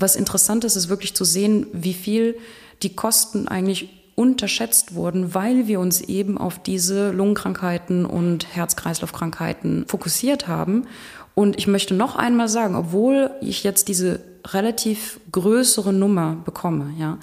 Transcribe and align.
was 0.00 0.16
interessant 0.16 0.64
ist, 0.64 0.76
ist 0.76 0.88
wirklich 0.88 1.14
zu 1.14 1.24
sehen, 1.24 1.66
wie 1.72 1.94
viel 1.94 2.36
die 2.82 2.94
Kosten 2.94 3.48
eigentlich 3.48 3.90
unterschätzt 4.14 4.94
wurden, 4.94 5.34
weil 5.34 5.66
wir 5.66 5.80
uns 5.80 6.00
eben 6.02 6.36
auf 6.36 6.62
diese 6.62 7.10
Lungenkrankheiten 7.10 8.04
und 8.04 8.54
Herz-Kreislauf-Krankheiten 8.54 9.84
fokussiert 9.88 10.46
haben. 10.46 10.86
Und 11.34 11.58
ich 11.58 11.66
möchte 11.66 11.94
noch 11.94 12.16
einmal 12.16 12.48
sagen, 12.48 12.74
obwohl 12.74 13.30
ich 13.40 13.64
jetzt 13.64 13.88
diese 13.88 14.20
relativ 14.46 15.20
größere 15.32 15.92
Nummer 15.92 16.36
bekomme, 16.44 16.92
ja, 16.98 17.18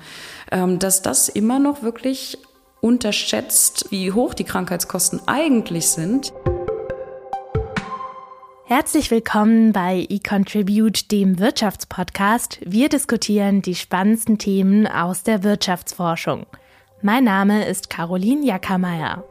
ähm, 0.52 0.80
dass 0.80 1.02
das 1.02 1.30
immer 1.30 1.60
noch 1.60 1.84
wirklich 1.84 2.40
unterschätzt, 2.82 3.88
wie 3.90 4.12
hoch 4.12 4.34
die 4.34 4.44
Krankheitskosten 4.44 5.22
eigentlich 5.28 5.90
sind. 5.90 6.32
Herzlich 8.70 9.12
willkommen 9.12 9.72
bei 9.72 10.06
eContribute, 10.10 11.10
dem 11.10 11.40
Wirtschaftspodcast. 11.40 12.60
Wir 12.66 12.90
diskutieren 12.90 13.62
die 13.62 13.76
spannendsten 13.76 14.40
Themen 14.40 14.86
aus 14.86 15.24
der 15.24 15.44
Wirtschaftsforschung. 15.44 16.46
Mein 17.02 17.24
Name 17.24 17.66
ist 17.66 17.90
Caroline 17.90 18.46
Jackermeier. 18.46 19.24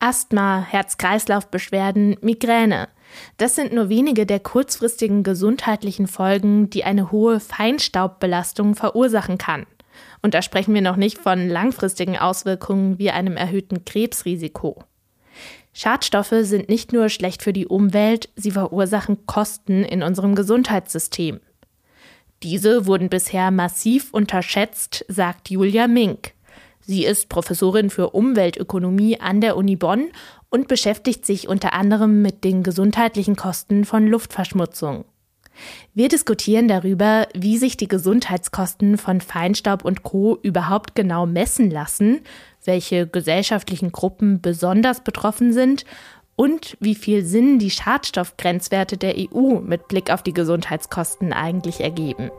Asthma, 0.00 0.66
Herz-Kreislauf-Beschwerden, 0.68 2.16
Migräne. 2.22 2.88
Das 3.36 3.54
sind 3.54 3.72
nur 3.72 3.88
wenige 3.88 4.26
der 4.26 4.40
kurzfristigen 4.40 5.22
gesundheitlichen 5.22 6.08
Folgen, 6.08 6.68
die 6.68 6.82
eine 6.82 7.12
hohe 7.12 7.38
Feinstaubbelastung 7.38 8.74
verursachen 8.74 9.38
kann. 9.38 9.66
Und 10.22 10.34
da 10.34 10.42
sprechen 10.42 10.74
wir 10.74 10.82
noch 10.82 10.96
nicht 10.96 11.18
von 11.18 11.48
langfristigen 11.48 12.18
Auswirkungen 12.18 12.98
wie 12.98 13.10
einem 13.10 13.36
erhöhten 13.36 13.84
Krebsrisiko. 13.84 14.84
Schadstoffe 15.72 16.34
sind 16.42 16.68
nicht 16.68 16.92
nur 16.92 17.08
schlecht 17.08 17.42
für 17.42 17.52
die 17.52 17.66
Umwelt, 17.66 18.28
sie 18.36 18.50
verursachen 18.50 19.26
Kosten 19.26 19.84
in 19.84 20.02
unserem 20.02 20.34
Gesundheitssystem. 20.34 21.40
Diese 22.42 22.86
wurden 22.86 23.08
bisher 23.08 23.50
massiv 23.50 24.12
unterschätzt, 24.12 25.04
sagt 25.08 25.50
Julia 25.50 25.86
Mink. 25.86 26.32
Sie 26.80 27.04
ist 27.04 27.28
Professorin 27.28 27.90
für 27.90 28.10
Umweltökonomie 28.10 29.20
an 29.20 29.40
der 29.40 29.56
Uni 29.56 29.76
Bonn 29.76 30.08
und 30.48 30.66
beschäftigt 30.66 31.24
sich 31.24 31.48
unter 31.48 31.72
anderem 31.74 32.22
mit 32.22 32.42
den 32.42 32.62
gesundheitlichen 32.62 33.36
Kosten 33.36 33.84
von 33.84 34.06
Luftverschmutzung. 34.06 35.04
Wir 35.94 36.08
diskutieren 36.08 36.68
darüber, 36.68 37.26
wie 37.34 37.58
sich 37.58 37.76
die 37.76 37.88
Gesundheitskosten 37.88 38.98
von 38.98 39.20
Feinstaub 39.20 39.84
und 39.84 40.02
Co 40.02 40.38
überhaupt 40.42 40.94
genau 40.94 41.26
messen 41.26 41.70
lassen, 41.70 42.20
welche 42.64 43.06
gesellschaftlichen 43.06 43.92
Gruppen 43.92 44.40
besonders 44.40 45.02
betroffen 45.02 45.52
sind 45.52 45.84
und 46.36 46.76
wie 46.80 46.94
viel 46.94 47.24
Sinn 47.24 47.58
die 47.58 47.70
Schadstoffgrenzwerte 47.70 48.96
der 48.96 49.14
EU 49.18 49.60
mit 49.60 49.88
Blick 49.88 50.10
auf 50.10 50.22
die 50.22 50.32
Gesundheitskosten 50.32 51.32
eigentlich 51.32 51.80
ergeben. 51.80 52.30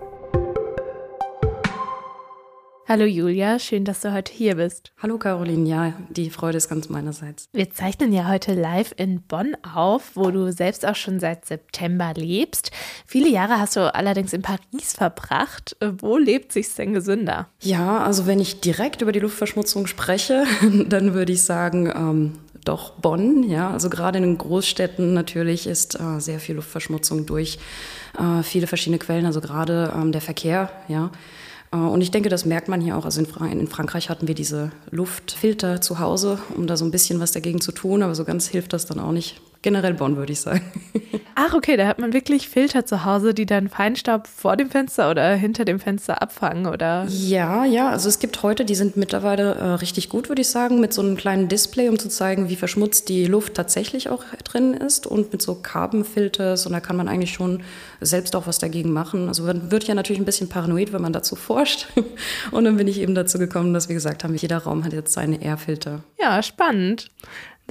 Hallo 2.92 3.06
Julia, 3.06 3.58
schön, 3.58 3.86
dass 3.86 4.02
du 4.02 4.11
heute 4.11 4.34
hier 4.34 4.58
bist. 4.58 4.92
Hallo 5.02 5.17
Caroline, 5.17 5.66
ja, 5.66 5.94
die 6.09 6.30
Freude 6.30 6.58
ist 6.58 6.67
ganz 6.67 6.89
meinerseits. 6.89 7.47
Wir 7.53 7.70
zeichnen 7.70 8.11
ja 8.11 8.28
heute 8.28 8.53
live 8.53 8.94
in 8.97 9.22
Bonn 9.22 9.56
auf, 9.64 10.11
wo 10.16 10.30
du 10.30 10.52
selbst 10.52 10.86
auch 10.86 10.95
schon 10.95 11.22
seit 11.22 11.45
September 11.45 12.12
lebst. 12.14 12.72
Viele 13.06 13.30
Jahre 13.30 13.62
hast 13.62 13.78
du 13.78 13.95
allerdings 13.95 14.34
in 14.34 14.42
Paris 14.42 14.92
verbracht. 14.94 15.78
Wo 16.00 16.17
lebt 16.17 16.52
sich's 16.52 16.75
denn 16.75 16.92
gesünder? 16.92 17.47
Ja, 17.62 18.03
also 18.03 18.28
wenn 18.28 18.42
ich 18.42 18.59
direkt 18.59 19.02
über 19.02 19.14
die 19.14 19.22
Luftverschmutzung 19.22 19.88
spreche, 19.88 20.44
dann 20.89 21.14
würde 21.14 21.31
ich 21.31 21.44
sagen, 21.44 21.89
ähm, 21.95 22.39
doch 22.66 22.92
Bonn. 22.95 23.44
Ja, 23.44 23.72
also 23.72 23.89
gerade 23.89 24.17
in 24.17 24.25
den 24.25 24.38
Großstädten 24.38 25.14
natürlich 25.14 25.66
ist 25.66 25.97
äh, 25.97 26.19
sehr 26.19 26.42
viel 26.42 26.56
Luftverschmutzung 26.56 27.25
durch 27.25 27.58
äh, 28.19 28.44
viele 28.44 28.67
verschiedene 28.67 29.00
Quellen, 29.00 29.25
also 29.25 29.39
gerade 29.39 29.94
ähm, 29.95 30.12
der 30.12 30.19
Verkehr. 30.19 30.69
Ja, 30.89 31.09
und 31.77 32.02
ich 32.02 32.11
denke, 32.11 32.30
das 32.30 32.45
merkt 32.45 32.67
man 32.67 32.81
hier 32.81 32.97
auch. 32.97 33.06
Also 33.06 33.22
in, 33.22 33.68
Frankreich 33.68 34.09
hatten 34.09 34.28
wir 34.28 34.35
diese 34.35 34.72
Luftfilter 34.90 35.81
zu 35.81 36.00
Hause, 36.00 36.40
um 36.56 36.68
da 36.68 36.75
so 36.75 36.85
ein 36.85 36.91
bisschen 36.91 37.19
was 37.19 37.31
dagegen 37.31 37.62
zu 37.62 37.72
tun, 37.72 38.03
aber 38.03 38.16
so 38.16 38.25
ganz 38.25 38.47
hilft 38.47 38.73
das 38.73 38.85
dann 38.85 39.00
auch 39.00 39.13
nicht. 39.13 39.41
Generell 39.61 39.94
Bonn, 39.94 40.17
würde 40.17 40.33
ich 40.33 40.41
sagen. 40.41 40.63
Ach, 41.35 41.53
okay, 41.53 41.77
da 41.77 41.88
hat 41.88 41.99
man 41.99 42.13
wirklich 42.13 42.49
Filter 42.49 42.85
zu 42.85 43.05
Hause, 43.05 43.33
die 43.33 43.45
dann 43.45 43.69
Feinstaub 43.69 44.27
vor 44.27 44.57
dem 44.57 44.69
Fenster 44.69 45.09
oder 45.11 45.35
hinter 45.35 45.66
dem 45.66 45.79
Fenster 45.79 46.22
abfangen, 46.22 46.66
oder? 46.66 47.05
Ja, 47.07 47.63
ja, 47.66 47.89
also 47.89 48.09
es 48.09 48.19
gibt 48.19 48.41
heute, 48.41 48.66
die 48.66 48.73
sind 48.73 48.97
mittlerweile 48.97 49.53
äh, 49.53 49.63
richtig 49.75 50.09
gut, 50.09 50.29
würde 50.29 50.41
ich 50.41 50.49
sagen, 50.49 50.79
mit 50.79 50.94
so 50.94 51.01
einem 51.01 51.16
kleinen 51.16 51.47
Display, 51.47 51.89
um 51.89 51.99
zu 51.99 52.09
zeigen, 52.09 52.49
wie 52.49 52.55
verschmutzt 52.55 53.07
die 53.07 53.25
Luft 53.25 53.53
tatsächlich 53.53 54.09
auch 54.09 54.23
drin 54.44 54.73
ist 54.73 55.05
und 55.05 55.31
mit 55.31 55.41
so 55.41 55.55
Carbon-Filters 55.55 56.66
und 56.66 56.73
da 56.73 56.79
kann 56.79 56.95
man 56.95 57.07
eigentlich 57.07 57.33
schon 57.33 57.61
selbst 58.01 58.35
auch 58.35 58.47
was 58.47 58.57
dagegen 58.57 58.91
machen. 58.91 59.28
Also 59.28 59.43
man 59.43 59.72
wird 59.72 59.85
ja 59.85 59.93
natürlich 59.93 60.22
ein 60.22 60.25
bisschen 60.25 60.49
paranoid, 60.49 60.91
wenn 60.91 61.01
man 61.01 61.13
dazu 61.13 61.35
forscht 61.35 61.88
und 62.51 62.66
dann 62.66 62.78
bin 62.78 62.88
ich 62.88 62.99
eben 62.99 63.13
dazu 63.16 63.38
gekommen, 63.38 63.73
dass 63.73 63.89
wir 63.89 63.95
gesagt 63.95 64.23
haben, 64.23 64.35
jeder 64.35 64.57
Raum 64.57 64.83
hat 64.83 64.93
jetzt 64.93 65.13
seine 65.13 65.41
Air-Filter. 65.41 66.03
Ja, 66.19 66.41
spannend. 66.41 67.09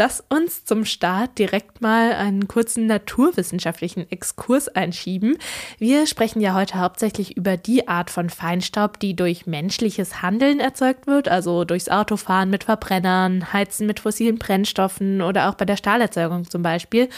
Lass 0.01 0.25
uns 0.31 0.65
zum 0.65 0.87
Start 0.87 1.39
direkt 1.39 1.83
mal 1.83 2.15
einen 2.15 2.49
kurzen 2.49 2.87
naturwissenschaftlichen 2.87 4.11
Exkurs 4.11 4.67
einschieben. 4.69 5.37
Wir 5.77 6.07
sprechen 6.07 6.41
ja 6.41 6.55
heute 6.55 6.79
hauptsächlich 6.79 7.37
über 7.37 7.59
die 7.59 7.87
Art 7.87 8.09
von 8.09 8.31
Feinstaub, 8.31 8.99
die 8.99 9.15
durch 9.15 9.47
menschliches 9.47 10.23
Handeln 10.23 10.59
erzeugt 10.59 11.07
wird, 11.07 11.29
also 11.29 11.67
durchs 11.67 11.91
Autofahren 11.91 12.49
mit 12.49 12.65
Verbrennern, 12.65 13.53
Heizen 13.53 13.87
mit 13.87 14.01
fossilen 14.01 14.39
Brennstoffen 14.39 15.21
oder 15.21 15.51
auch 15.51 15.55
bei 15.57 15.67
der 15.67 15.77
Stahlerzeugung 15.77 16.49
zum 16.49 16.63
Beispiel. 16.63 17.11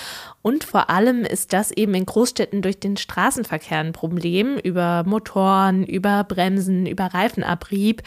Und 0.42 0.64
vor 0.64 0.90
allem 0.90 1.24
ist 1.24 1.52
das 1.52 1.70
eben 1.70 1.94
in 1.94 2.04
Großstädten 2.04 2.62
durch 2.62 2.80
den 2.80 2.96
Straßenverkehr 2.96 3.78
ein 3.78 3.92
Problem 3.92 4.58
über 4.58 5.04
Motoren, 5.06 5.84
über 5.84 6.24
Bremsen, 6.24 6.86
über 6.86 7.04
Reifenabrieb. 7.14 8.02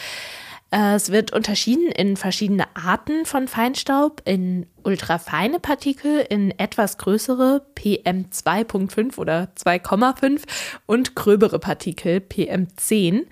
Äh, 0.71 0.95
es 0.95 1.11
wird 1.11 1.31
unterschieden 1.31 1.91
in 1.91 2.17
verschiedene 2.17 2.65
Arten 2.75 3.25
von 3.25 3.47
Feinstaub, 3.47 4.21
in 4.25 4.65
ultrafeine 4.83 5.59
Partikel, 5.59 6.25
in 6.29 6.51
etwas 6.59 6.97
größere 6.97 7.65
PM2.5 7.75 9.17
oder 9.17 9.49
2,5 9.57 10.41
und 10.85 11.15
gröbere 11.15 11.59
Partikel 11.59 12.17
PM10. 12.17 13.25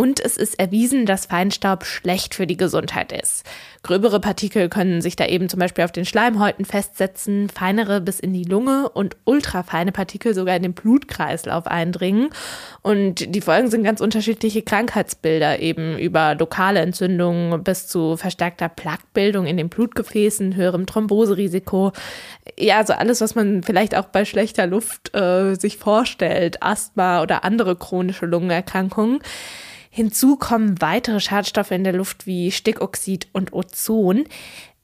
Und 0.00 0.18
es 0.18 0.38
ist 0.38 0.58
erwiesen, 0.58 1.04
dass 1.04 1.26
Feinstaub 1.26 1.84
schlecht 1.84 2.34
für 2.34 2.46
die 2.46 2.56
Gesundheit 2.56 3.12
ist. 3.12 3.44
Gröbere 3.82 4.18
Partikel 4.18 4.70
können 4.70 5.02
sich 5.02 5.14
da 5.14 5.26
eben 5.26 5.50
zum 5.50 5.60
Beispiel 5.60 5.84
auf 5.84 5.92
den 5.92 6.06
Schleimhäuten 6.06 6.64
festsetzen, 6.64 7.50
feinere 7.50 8.00
bis 8.00 8.18
in 8.18 8.32
die 8.32 8.44
Lunge 8.44 8.88
und 8.88 9.18
ultrafeine 9.26 9.92
Partikel 9.92 10.32
sogar 10.32 10.56
in 10.56 10.62
den 10.62 10.72
Blutkreislauf 10.72 11.66
eindringen. 11.66 12.30
Und 12.80 13.34
die 13.34 13.42
Folgen 13.42 13.70
sind 13.70 13.84
ganz 13.84 14.00
unterschiedliche 14.00 14.62
Krankheitsbilder, 14.62 15.60
eben 15.60 15.98
über 15.98 16.34
lokale 16.34 16.80
Entzündungen 16.80 17.62
bis 17.62 17.86
zu 17.86 18.16
verstärkter 18.16 18.70
Plaquebildung 18.70 19.44
in 19.44 19.58
den 19.58 19.68
Blutgefäßen, 19.68 20.56
höherem 20.56 20.86
Thromboserisiko. 20.86 21.92
Ja, 22.58 22.78
also 22.78 22.94
alles, 22.94 23.20
was 23.20 23.34
man 23.34 23.62
vielleicht 23.62 23.94
auch 23.94 24.06
bei 24.06 24.24
schlechter 24.24 24.66
Luft 24.66 25.14
äh, 25.14 25.56
sich 25.56 25.76
vorstellt, 25.76 26.62
Asthma 26.62 27.20
oder 27.20 27.44
andere 27.44 27.76
chronische 27.76 28.24
Lungenerkrankungen. 28.24 29.20
Hinzu 29.90 30.36
kommen 30.36 30.80
weitere 30.80 31.18
Schadstoffe 31.18 31.72
in 31.72 31.84
der 31.84 31.92
Luft 31.92 32.26
wie 32.26 32.52
Stickoxid 32.52 33.26
und 33.32 33.52
Ozon. 33.52 34.24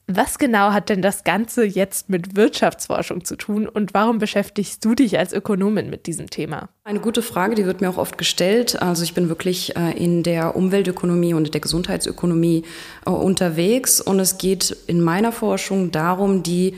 Was 0.09 0.39
genau 0.39 0.73
hat 0.73 0.89
denn 0.89 1.03
das 1.03 1.25
Ganze 1.25 1.65
jetzt 1.65 2.09
mit 2.09 2.37
Wirtschaftsforschung 2.37 3.25
zu 3.25 3.35
tun 3.35 3.69
und 3.69 3.93
warum 3.93 4.19
beschäftigst 4.19 4.85
du 4.85 4.95
dich 4.95 5.19
als 5.19 5.33
Ökonomin 5.33 5.91
mit 5.91 6.07
diesem 6.07 6.31
Thema? 6.31 6.69
Eine 6.85 7.01
gute 7.01 7.23
Frage, 7.23 7.57
die 7.57 7.67
wird 7.67 7.81
mir 7.81 7.91
auch 7.91 7.99
oft 7.99 8.17
gestellt. 8.17 8.81
Also 8.81 9.03
ich 9.03 9.15
bin 9.15 9.29
wirklich 9.29 9.75
äh, 9.77 9.97
in 9.97 10.23
der 10.23 10.55
Umweltökonomie 10.55 11.35
und 11.35 11.53
der 11.55 11.61
Gesundheitsökonomie 11.61 12.65
äh, 13.05 13.11
unterwegs 13.11 14.01
und 14.01 14.21
es 14.21 14.39
geht 14.39 14.77
in 14.87 15.01
meiner 15.01 15.33
Forschung 15.33 15.91
darum, 15.91 16.45
die 16.45 16.75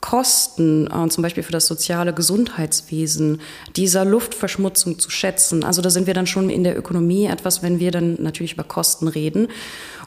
Kosten, 0.00 0.86
äh, 0.86 1.08
zum 1.08 1.22
Beispiel 1.22 1.42
für 1.42 1.52
das 1.52 1.66
soziale 1.66 2.14
Gesundheitswesen, 2.14 3.40
dieser 3.76 4.04
Luftverschmutzung 4.04 4.98
zu 4.98 5.10
schätzen. 5.10 5.64
Also 5.64 5.82
da 5.82 5.90
sind 5.90 6.06
wir 6.06 6.14
dann 6.14 6.26
schon 6.26 6.50
in 6.50 6.64
der 6.64 6.78
Ökonomie 6.78 7.26
etwas, 7.26 7.62
wenn 7.62 7.80
wir 7.80 7.90
dann 7.90 8.16
natürlich 8.20 8.54
über 8.54 8.64
Kosten 8.64 9.08
reden. 9.08 9.48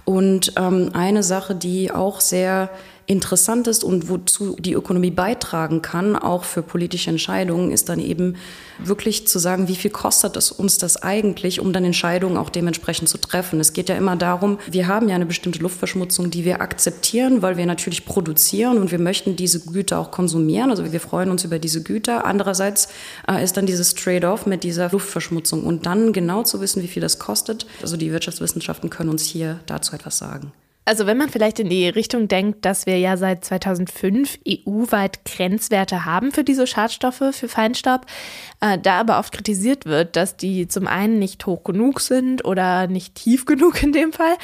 Und 0.06 0.54
ähm, 0.58 0.90
eine 0.94 1.24
Sache, 1.24 1.56
die 1.56 1.92
auch 1.92 2.22
sehr 2.22 2.70
interessant 3.06 3.68
ist 3.68 3.84
und 3.84 4.10
wozu 4.10 4.56
die 4.60 4.74
Ökonomie 4.74 5.12
beitragen 5.12 5.82
kann, 5.82 6.16
auch 6.16 6.44
für 6.44 6.62
politische 6.62 7.10
Entscheidungen, 7.10 7.72
ist 7.72 7.90
dann 7.90 8.00
eben 8.00 8.36
wirklich 8.80 9.28
zu 9.28 9.40
sagen, 9.40 9.68
wie 9.68 9.76
viel 9.76 9.92
kostet 9.92 10.38
es 10.38 10.52
uns 10.52 10.78
das 10.78 10.98
eigentlich, 11.02 11.60
um 11.60 11.74
dann 11.74 11.84
Entscheidungen 11.86 12.38
auch 12.38 12.50
dementsprechend 12.50 13.10
zu 13.10 13.18
treffen. 13.18 13.60
Es 13.60 13.74
geht 13.74 13.90
ja 13.90 13.96
immer 13.96 14.16
darum, 14.16 14.58
wir 14.70 14.88
haben 14.88 15.10
ja 15.10 15.16
eine 15.16 15.26
bestimmte 15.26 15.60
Luftverschmutzung, 15.60 16.32
die 16.32 16.46
wir 16.46 16.62
akzeptieren, 16.62 17.42
weil 17.42 17.58
wir 17.58 17.66
natürlich 17.66 18.06
produzieren 18.06 18.78
und 18.78 18.92
wir 18.92 19.00
möchten 19.00 19.36
diese 19.36 19.60
Güter 19.60 20.00
auch 20.00 20.12
konsumieren. 20.12 20.70
Also 20.70 20.92
wir 20.92 21.00
freuen 21.00 21.30
uns 21.30 21.44
über 21.44 21.60
diese 21.60 21.84
Güter. 21.84 22.26
Andererseits 22.26 22.88
äh, 23.28 23.44
ist 23.44 23.58
dann 23.58 23.66
dieses 23.66 23.96
Trade-off 23.96 24.46
mit 24.46 24.64
dieser 24.64 24.90
Luftverschmutzung 24.90 25.64
und 25.64 25.86
dann 25.86 26.14
genau 26.14 26.44
zu 26.44 26.62
wissen, 26.62 26.82
wie 26.84 26.88
viel 26.88 27.02
das 27.02 27.20
kostet. 27.20 27.66
Also 27.82 27.98
die 27.98 28.12
Wirtschaftswissenschaften 28.12 28.90
können 28.90 29.10
uns 29.10 29.24
hier 29.24 29.60
dazu 29.66 29.96
etwas 29.96 30.18
sagen. 30.18 30.54
Also 30.86 31.06
wenn 31.06 31.18
man 31.18 31.30
vielleicht 31.30 31.60
in 31.60 31.70
die 31.70 31.88
Richtung 31.88 32.28
denkt, 32.28 32.66
dass 32.66 32.86
wir 32.86 32.98
ja 32.98 33.16
seit 33.16 33.46
2005 33.46 34.40
EU-weit 34.48 35.24
Grenzwerte 35.24 36.04
haben 36.06 36.32
für 36.32 36.44
diese 36.44 36.68
Schadstoffe, 36.68 37.24
für 37.32 37.48
Feinstaub, 37.48 38.06
äh, 38.64 38.80
da 38.80 39.00
aber 39.00 39.20
oft 39.20 39.34
kritisiert 39.34 39.86
wird, 39.86 40.16
dass 40.16 40.38
die 40.38 40.68
zum 40.68 40.88
einen 40.88 41.20
nicht 41.20 41.46
hoch 41.46 41.64
genug 41.64 42.00
sind 42.00 42.46
oder 42.46 42.88
nicht 42.88 43.16
tief 43.16 43.46
genug 43.54 43.84
in 43.84 43.92
dem 43.92 44.14
Fall 44.14 44.36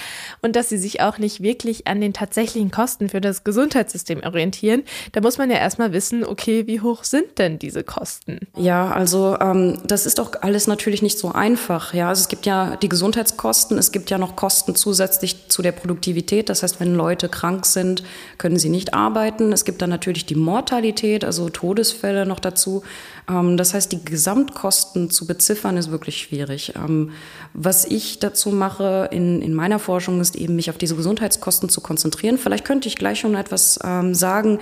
und 0.41 0.55
dass 0.55 0.69
sie 0.69 0.77
sich 0.77 1.01
auch 1.01 1.17
nicht 1.17 1.41
wirklich 1.41 1.87
an 1.87 2.01
den 2.01 2.13
tatsächlichen 2.13 2.71
Kosten 2.71 3.09
für 3.09 3.21
das 3.21 3.43
Gesundheitssystem 3.43 4.21
orientieren, 4.23 4.83
da 5.13 5.21
muss 5.21 5.37
man 5.37 5.49
ja 5.49 5.57
erstmal 5.57 5.93
wissen, 5.93 6.25
okay, 6.25 6.67
wie 6.67 6.81
hoch 6.81 7.03
sind 7.03 7.37
denn 7.37 7.57
diese 7.59 7.83
Kosten? 7.83 8.39
Ja, 8.57 8.91
also 8.91 9.37
ähm, 9.39 9.79
das 9.85 10.05
ist 10.05 10.19
doch 10.19 10.33
alles 10.41 10.67
natürlich 10.67 11.01
nicht 11.01 11.17
so 11.17 11.31
einfach. 11.31 11.93
Ja, 11.93 12.09
also 12.09 12.19
es 12.19 12.27
gibt 12.27 12.45
ja 12.45 12.75
die 12.75 12.89
Gesundheitskosten, 12.89 13.77
es 13.77 13.91
gibt 13.91 14.09
ja 14.09 14.17
noch 14.17 14.35
Kosten 14.35 14.75
zusätzlich 14.75 15.47
zu 15.47 15.61
der 15.61 15.71
Produktivität 15.71 16.49
das 16.49 16.63
heißt, 16.63 16.79
wenn 16.79 16.95
Leute 16.95 17.29
krank 17.29 17.65
sind, 17.65 18.03
können 18.37 18.57
sie 18.57 18.69
nicht 18.69 18.93
arbeiten. 18.93 19.53
Es 19.53 19.65
gibt 19.65 19.81
dann 19.81 19.89
natürlich 19.89 20.25
die 20.25 20.35
Mortalität, 20.35 21.23
also 21.23 21.49
Todesfälle 21.49 22.25
noch 22.25 22.39
dazu. 22.39 22.83
Ähm, 23.29 23.55
das 23.55 23.73
heißt, 23.73 23.91
die 23.91 24.03
Gesamtkosten 24.09 25.09
zu 25.09 25.25
beziffern 25.25 25.77
ist 25.77 25.91
wirklich 25.91 26.17
schwierig. 26.17 26.73
Ähm, 26.75 27.11
was 27.53 27.85
ich 27.85 28.19
dazu 28.19 28.49
mache 28.49 29.09
in, 29.11 29.41
in 29.41 29.53
meiner 29.53 29.79
Forschung 29.79 30.21
ist 30.21 30.35
eben, 30.35 30.55
mich 30.55 30.69
auf 30.69 30.77
diese 30.77 30.95
Gesundheitskosten 30.95 31.69
zu 31.69 31.81
konzentrieren. 31.81 32.37
Vielleicht 32.37 32.65
könnte 32.65 32.87
ich 32.87 32.95
gleich 32.95 33.19
schon 33.19 33.35
etwas 33.35 33.79
ähm, 33.83 34.13
sagen, 34.13 34.59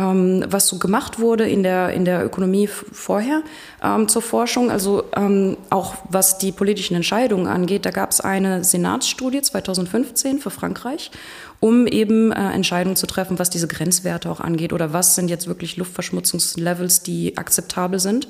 was 0.00 0.68
so 0.68 0.78
gemacht 0.78 1.18
wurde 1.18 1.48
in 1.48 1.64
der, 1.64 1.92
in 1.92 2.04
der 2.04 2.24
Ökonomie 2.24 2.68
vorher 2.68 3.42
zur 4.06 4.22
Forschung. 4.22 4.70
Also 4.70 5.02
auch 5.70 5.94
was 6.08 6.38
die 6.38 6.52
politischen 6.52 6.94
Entscheidungen 6.94 7.48
angeht, 7.48 7.84
da 7.84 7.90
gab 7.90 8.12
es 8.12 8.20
eine 8.20 8.62
Senatsstudie 8.62 9.42
2015 9.42 10.38
für 10.38 10.50
Frankreich 10.50 11.10
um 11.60 11.86
eben 11.86 12.30
äh, 12.30 12.52
Entscheidungen 12.52 12.96
zu 12.96 13.06
treffen, 13.06 13.38
was 13.38 13.50
diese 13.50 13.66
Grenzwerte 13.66 14.30
auch 14.30 14.40
angeht 14.40 14.72
oder 14.72 14.92
was 14.92 15.14
sind 15.14 15.28
jetzt 15.28 15.48
wirklich 15.48 15.76
Luftverschmutzungslevels, 15.76 17.02
die 17.02 17.36
akzeptabel 17.36 17.98
sind. 17.98 18.28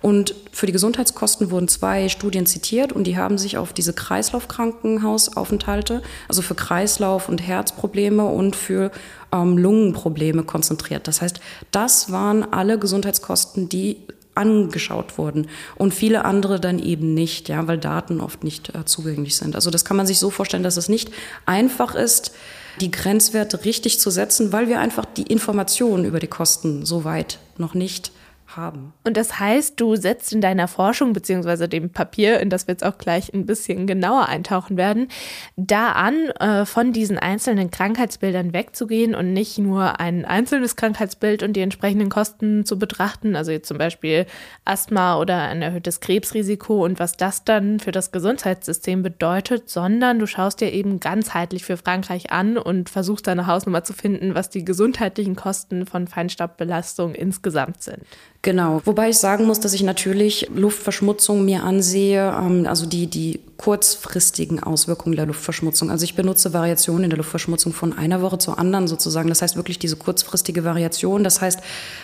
Und 0.00 0.34
für 0.52 0.66
die 0.66 0.72
Gesundheitskosten 0.72 1.50
wurden 1.50 1.68
zwei 1.68 2.08
Studien 2.08 2.46
zitiert 2.46 2.92
und 2.92 3.04
die 3.04 3.16
haben 3.16 3.38
sich 3.38 3.58
auf 3.58 3.72
diese 3.72 3.92
Kreislaufkrankenhausaufenthalte, 3.92 6.02
also 6.28 6.42
für 6.42 6.54
Kreislauf- 6.54 7.28
und 7.28 7.38
Herzprobleme 7.38 8.24
und 8.24 8.54
für 8.54 8.92
ähm, 9.32 9.58
Lungenprobleme 9.58 10.44
konzentriert. 10.44 11.08
Das 11.08 11.20
heißt, 11.20 11.40
das 11.72 12.12
waren 12.12 12.52
alle 12.52 12.78
Gesundheitskosten, 12.78 13.68
die 13.68 13.96
angeschaut 14.34 15.18
wurden 15.18 15.48
und 15.74 15.92
viele 15.92 16.24
andere 16.24 16.60
dann 16.60 16.78
eben 16.78 17.12
nicht, 17.12 17.48
ja, 17.48 17.66
weil 17.66 17.78
Daten 17.78 18.20
oft 18.20 18.44
nicht 18.44 18.72
äh, 18.74 18.84
zugänglich 18.84 19.36
sind. 19.36 19.56
Also 19.56 19.70
das 19.70 19.84
kann 19.84 19.96
man 19.96 20.06
sich 20.06 20.20
so 20.20 20.30
vorstellen, 20.30 20.62
dass 20.62 20.76
es 20.76 20.88
nicht 20.88 21.10
einfach 21.44 21.96
ist, 21.96 22.32
die 22.80 22.92
Grenzwerte 22.92 23.64
richtig 23.64 23.98
zu 23.98 24.10
setzen, 24.10 24.52
weil 24.52 24.68
wir 24.68 24.78
einfach 24.78 25.04
die 25.04 25.24
Informationen 25.24 26.04
über 26.04 26.20
die 26.20 26.28
Kosten 26.28 26.86
so 26.86 27.02
weit 27.02 27.40
noch 27.56 27.74
nicht 27.74 28.12
haben. 28.56 28.92
Und 29.04 29.16
das 29.16 29.38
heißt, 29.38 29.78
du 29.80 29.96
setzt 29.96 30.32
in 30.32 30.40
deiner 30.40 30.68
Forschung 30.68 31.12
beziehungsweise 31.12 31.68
dem 31.68 31.90
Papier, 31.90 32.40
in 32.40 32.50
das 32.50 32.66
wir 32.66 32.72
jetzt 32.72 32.84
auch 32.84 32.98
gleich 32.98 33.32
ein 33.34 33.46
bisschen 33.46 33.86
genauer 33.86 34.28
eintauchen 34.28 34.76
werden, 34.76 35.08
da 35.56 35.92
an, 35.92 36.14
äh, 36.40 36.64
von 36.64 36.92
diesen 36.92 37.18
einzelnen 37.18 37.70
Krankheitsbildern 37.70 38.52
wegzugehen 38.52 39.14
und 39.14 39.32
nicht 39.32 39.58
nur 39.58 40.00
ein 40.00 40.24
einzelnes 40.24 40.76
Krankheitsbild 40.76 41.42
und 41.42 41.54
die 41.54 41.60
entsprechenden 41.60 42.08
Kosten 42.08 42.64
zu 42.64 42.78
betrachten, 42.78 43.36
also 43.36 43.50
jetzt 43.50 43.68
zum 43.68 43.78
Beispiel 43.78 44.26
Asthma 44.64 45.18
oder 45.18 45.42
ein 45.42 45.62
erhöhtes 45.62 46.00
Krebsrisiko 46.00 46.84
und 46.84 46.98
was 46.98 47.16
das 47.16 47.44
dann 47.44 47.80
für 47.80 47.92
das 47.92 48.12
Gesundheitssystem 48.12 49.02
bedeutet, 49.02 49.68
sondern 49.68 50.18
du 50.18 50.26
schaust 50.26 50.60
dir 50.60 50.72
eben 50.72 51.00
ganzheitlich 51.00 51.64
für 51.64 51.76
Frankreich 51.76 52.32
an 52.32 52.56
und 52.56 52.88
versuchst 52.88 53.26
deine 53.26 53.46
Hausnummer 53.46 53.84
zu 53.84 53.92
finden, 53.92 54.34
was 54.34 54.50
die 54.50 54.64
gesundheitlichen 54.64 55.36
Kosten 55.36 55.86
von 55.86 56.06
Feinstaubbelastung 56.06 57.14
insgesamt 57.14 57.82
sind. 57.82 57.98
Genau. 58.42 58.80
Wobei 58.84 59.08
ich 59.08 59.18
sagen 59.18 59.46
muss, 59.46 59.58
dass 59.58 59.72
ich 59.72 59.82
natürlich 59.82 60.48
Luftverschmutzung 60.54 61.44
mir 61.44 61.64
ansehe, 61.64 62.28
ähm, 62.40 62.66
also 62.68 62.86
die, 62.86 63.08
die 63.08 63.40
kurzfristigen 63.56 64.62
Auswirkungen 64.62 65.16
der 65.16 65.26
Luftverschmutzung. 65.26 65.90
Also 65.90 66.04
ich 66.04 66.14
benutze 66.14 66.54
Variationen 66.54 67.04
in 67.04 67.10
der 67.10 67.16
Luftverschmutzung 67.16 67.72
von 67.72 67.98
einer 67.98 68.22
Woche 68.22 68.38
zur 68.38 68.56
anderen 68.60 68.86
sozusagen. 68.86 69.28
Das 69.28 69.42
heißt 69.42 69.56
wirklich 69.56 69.80
diese 69.80 69.96
kurzfristige 69.96 70.62
Variation. 70.62 71.24
Das 71.24 71.40
heißt, 71.40 71.60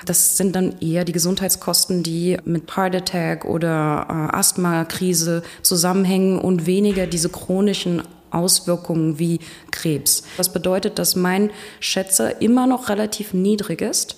das 0.06 0.36
sind 0.36 0.56
dann 0.56 0.74
eher 0.80 1.04
die 1.04 1.12
Gesundheitskosten, 1.12 2.02
die 2.02 2.36
mit 2.44 2.76
Heart 2.76 2.96
Attack 2.96 3.44
oder 3.44 4.06
äh, 4.08 4.36
Asthmakrise 4.36 5.44
zusammenhängen 5.62 6.40
und 6.40 6.66
weniger 6.66 7.06
diese 7.06 7.28
chronischen 7.28 8.02
Auswirkungen 8.32 9.20
wie 9.20 9.38
Krebs. 9.70 10.24
Das 10.36 10.52
bedeutet, 10.52 10.98
dass 10.98 11.14
mein 11.14 11.50
Schätzer 11.78 12.42
immer 12.42 12.66
noch 12.66 12.88
relativ 12.88 13.32
niedrig 13.32 13.80
ist 13.80 14.16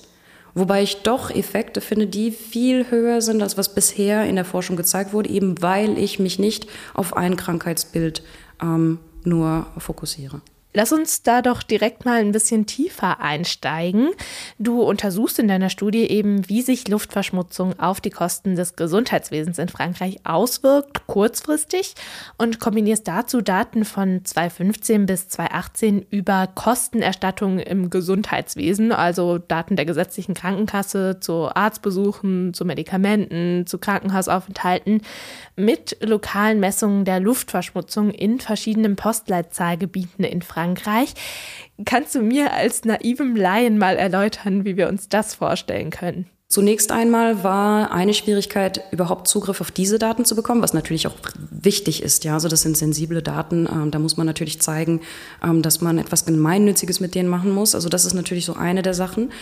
Wobei 0.57 0.83
ich 0.83 1.03
doch 1.03 1.31
Effekte 1.31 1.83
finde, 1.83 2.07
die 2.07 2.31
viel 2.31 2.91
höher 2.91 3.21
sind, 3.21 3.43
als 3.43 3.59
was 3.59 3.75
bisher 3.75 4.25
in 4.25 4.37
der 4.37 4.47
Forschung 4.47 4.75
gezeigt 4.75 5.13
wurde, 5.13 5.29
eben 5.29 5.61
weil 5.61 5.99
ich 5.99 6.19
mich 6.19 6.39
nicht 6.39 6.67
auf 6.95 7.15
ein 7.15 7.37
Krankheitsbild 7.37 8.23
ähm, 8.63 8.99
nur 9.23 9.67
fokussiere. 9.77 10.41
Lass 10.77 10.93
uns 10.93 11.23
da 11.23 11.41
doch 11.41 11.63
direkt 11.63 12.05
mal 12.05 12.21
ein 12.21 12.33
bisschen 12.33 12.67
tiefer 12.67 13.23
einsteigen. 13.23 14.11
Du 14.59 14.83
untersuchst 14.83 15.39
in 15.39 15.49
deiner 15.49 15.71
Studie 15.71 16.03
eben, 16.03 16.47
wie 16.51 16.61
sich 16.61 16.87
Luftverschmutzung 16.87 17.81
auf 17.81 18.03
die 18.03 18.11
Kosten 18.11 18.57
des 18.57 18.77
Gesundheitswesens 18.77 19.59
in 19.59 19.71
Frankreich 19.71 20.19
auswirkt, 20.25 21.07
kurzfristig, 21.07 21.95
und 22.37 22.61
kombinierst 22.61 23.09
dazu 23.09 23.41
Daten 23.41 23.87
von 23.87 24.23
2015 24.23 25.07
bis 25.07 25.31
2018 25.31 26.05
über 26.11 26.47
Kostenerstattung 26.55 27.59
im 27.59 27.89
Gesundheitswesen, 27.89 28.93
also 28.93 29.39
Daten 29.39 29.77
der 29.77 29.87
gesetzlichen 29.87 30.35
Krankenkasse 30.35 31.21
zu 31.21 31.49
Arztbesuchen, 31.49 32.53
zu 32.53 32.67
Medikamenten, 32.67 33.67
zu 33.67 33.79
Krankenhausaufenthalten, 33.79 35.01
mit 35.57 35.97
lokalen 36.03 36.61
Messungen 36.61 37.07
der 37.07 37.19
Luftverschmutzung 37.19 38.11
in 38.11 38.41
verschiedenen 38.41 38.97
Postleitzahlgebieten 38.97 40.23
in 40.23 40.43
Frankreich. 40.43 40.66
Frankreich. 40.67 41.15
Kannst 41.85 42.15
du 42.15 42.23
mir 42.23 42.53
als 42.53 42.85
naivem 42.85 43.37
Laien 43.37 43.79
mal 43.79 43.97
erläutern, 43.97 44.65
wie 44.65 44.77
wir 44.77 44.89
uns 44.89 45.09
das 45.09 45.35
vorstellen 45.35 45.91
können? 45.91 46.29
Zunächst 46.49 46.93
einmal 46.93 47.43
war 47.43 47.91
eine 47.91 48.15
Schwierigkeit, 48.15 48.81
überhaupt 48.93 49.27
Zugriff 49.27 49.61
auf 49.61 49.73
diese 49.73 49.99
Daten 49.99 50.25
zu 50.25 50.37
bekommen, 50.37 50.63
was 50.63 50.75
natürlich 50.75 51.09
auch 51.09 51.17
wichtig 51.51 52.05
ist. 52.05 52.23
Ja, 52.23 52.35
also 52.35 52.47
das 52.47 52.63
sind 52.63 52.77
sensible 52.77 53.21
Daten. 53.21 53.69
Ähm, 53.71 53.91
da 53.91 53.99
muss 53.99 54.17
man 54.17 54.29
natürlich 54.29 54.61
zeigen, 54.61 55.01
ähm, 55.43 55.63
dass 55.63 55.81
man 55.81 55.99
etwas 55.99 56.25
Gemeinnütziges 56.25 57.01
mit 57.01 57.17
denen 57.17 57.29
machen 57.29 57.51
muss. 57.51 57.75
Also 57.75 57.89
das 57.89 58.05
ist 58.05 58.15
natürlich 58.15 58.45
so 58.45 58.55
eine 58.55 58.83
der 58.83 58.95
Sachen. 58.95 59.33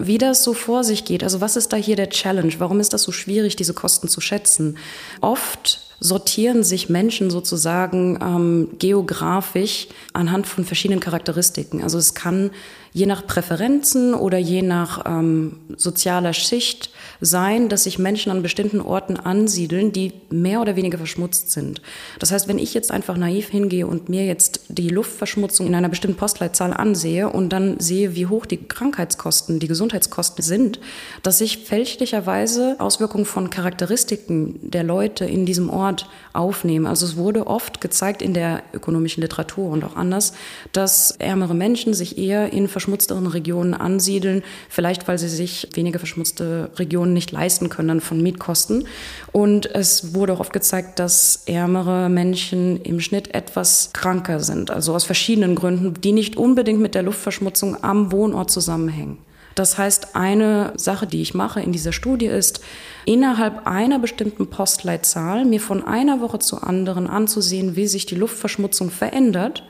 Wie 0.00 0.18
das 0.18 0.44
so 0.44 0.52
vor 0.52 0.84
sich 0.84 1.06
geht, 1.06 1.24
also 1.24 1.40
was 1.40 1.56
ist 1.56 1.72
da 1.72 1.78
hier 1.78 1.96
der 1.96 2.10
Challenge? 2.10 2.52
Warum 2.58 2.78
ist 2.78 2.92
das 2.92 3.04
so 3.04 3.12
schwierig, 3.12 3.56
diese 3.56 3.72
Kosten 3.72 4.08
zu 4.08 4.20
schätzen? 4.20 4.76
Oft 5.22 5.80
sortieren 6.00 6.62
sich 6.62 6.88
Menschen 6.88 7.30
sozusagen 7.30 8.18
ähm, 8.22 8.68
geografisch 8.78 9.88
anhand 10.12 10.46
von 10.46 10.64
verschiedenen 10.64 11.00
Charakteristiken. 11.00 11.82
Also 11.82 11.98
es 11.98 12.14
kann 12.14 12.50
je 12.92 13.06
nach 13.06 13.26
Präferenzen 13.26 14.14
oder 14.14 14.38
je 14.38 14.62
nach 14.62 15.04
ähm, 15.06 15.60
sozialer 15.76 16.32
Schicht 16.32 16.90
sein, 17.20 17.68
dass 17.68 17.84
sich 17.84 17.98
Menschen 17.98 18.32
an 18.32 18.42
bestimmten 18.42 18.80
Orten 18.80 19.16
ansiedeln, 19.16 19.92
die 19.92 20.12
mehr 20.30 20.60
oder 20.60 20.76
weniger 20.76 20.98
verschmutzt 20.98 21.52
sind. 21.52 21.82
Das 22.18 22.32
heißt, 22.32 22.48
wenn 22.48 22.58
ich 22.58 22.74
jetzt 22.74 22.90
einfach 22.90 23.16
naiv 23.16 23.48
hingehe 23.48 23.86
und 23.86 24.08
mir 24.08 24.24
jetzt 24.24 24.62
die 24.68 24.88
Luftverschmutzung 24.88 25.66
in 25.66 25.74
einer 25.74 25.88
bestimmten 25.88 26.16
Postleitzahl 26.16 26.72
ansehe 26.72 27.28
und 27.28 27.50
dann 27.50 27.78
sehe, 27.78 28.14
wie 28.14 28.26
hoch 28.26 28.46
die 28.46 28.56
Krankheitskosten, 28.56 29.58
die 29.60 29.68
Gesundheitskosten 29.68 30.42
sind, 30.42 30.80
dass 31.22 31.40
ich 31.40 31.58
fälschlicherweise 31.58 32.76
Auswirkungen 32.78 33.26
von 33.26 33.50
Charakteristiken 33.50 34.58
der 34.62 34.82
Leute 34.82 35.24
in 35.24 35.46
diesem 35.46 35.70
Ort 35.70 36.08
aufnehme. 36.32 36.88
Also 36.88 37.06
es 37.06 37.16
wurde 37.16 37.46
oft 37.46 37.80
gezeigt 37.80 38.22
in 38.22 38.34
der 38.34 38.62
ökonomischen 38.72 39.22
Literatur 39.22 39.70
und 39.70 39.84
auch 39.84 39.96
anders, 39.96 40.32
dass 40.72 41.12
ärmere 41.12 41.54
Menschen 41.54 41.94
sich 41.94 42.18
eher 42.18 42.52
in 42.52 42.68
verschmutzteren 42.80 43.26
Regionen 43.26 43.74
ansiedeln, 43.74 44.42
vielleicht 44.70 45.06
weil 45.06 45.18
sie 45.18 45.28
sich 45.28 45.68
weniger 45.74 45.98
verschmutzte 45.98 46.70
Regionen 46.76 47.12
nicht 47.12 47.30
leisten 47.30 47.68
können 47.68 48.00
von 48.00 48.22
Mietkosten. 48.22 48.86
Und 49.32 49.66
es 49.66 50.14
wurde 50.14 50.32
auch 50.32 50.40
oft 50.40 50.54
gezeigt, 50.54 50.98
dass 50.98 51.42
ärmere 51.46 52.08
Menschen 52.08 52.80
im 52.80 53.00
Schnitt 53.00 53.34
etwas 53.34 53.90
kranker 53.92 54.40
sind, 54.40 54.70
also 54.70 54.94
aus 54.94 55.04
verschiedenen 55.04 55.56
Gründen, 55.56 56.00
die 56.00 56.12
nicht 56.12 56.36
unbedingt 56.38 56.80
mit 56.80 56.94
der 56.94 57.02
Luftverschmutzung 57.02 57.84
am 57.84 58.12
Wohnort 58.12 58.50
zusammenhängen. 58.50 59.18
Das 59.54 59.76
heißt, 59.76 60.16
eine 60.16 60.72
Sache, 60.76 61.06
die 61.06 61.20
ich 61.20 61.34
mache 61.34 61.60
in 61.60 61.72
dieser 61.72 61.92
Studie 61.92 62.26
ist, 62.26 62.60
innerhalb 63.04 63.66
einer 63.66 63.98
bestimmten 63.98 64.46
Postleitzahl 64.46 65.44
mir 65.44 65.60
von 65.60 65.84
einer 65.84 66.20
Woche 66.20 66.38
zur 66.38 66.66
anderen 66.66 67.06
anzusehen, 67.06 67.76
wie 67.76 67.86
sich 67.86 68.06
die 68.06 68.14
Luftverschmutzung 68.14 68.90
verändert 68.90 69.64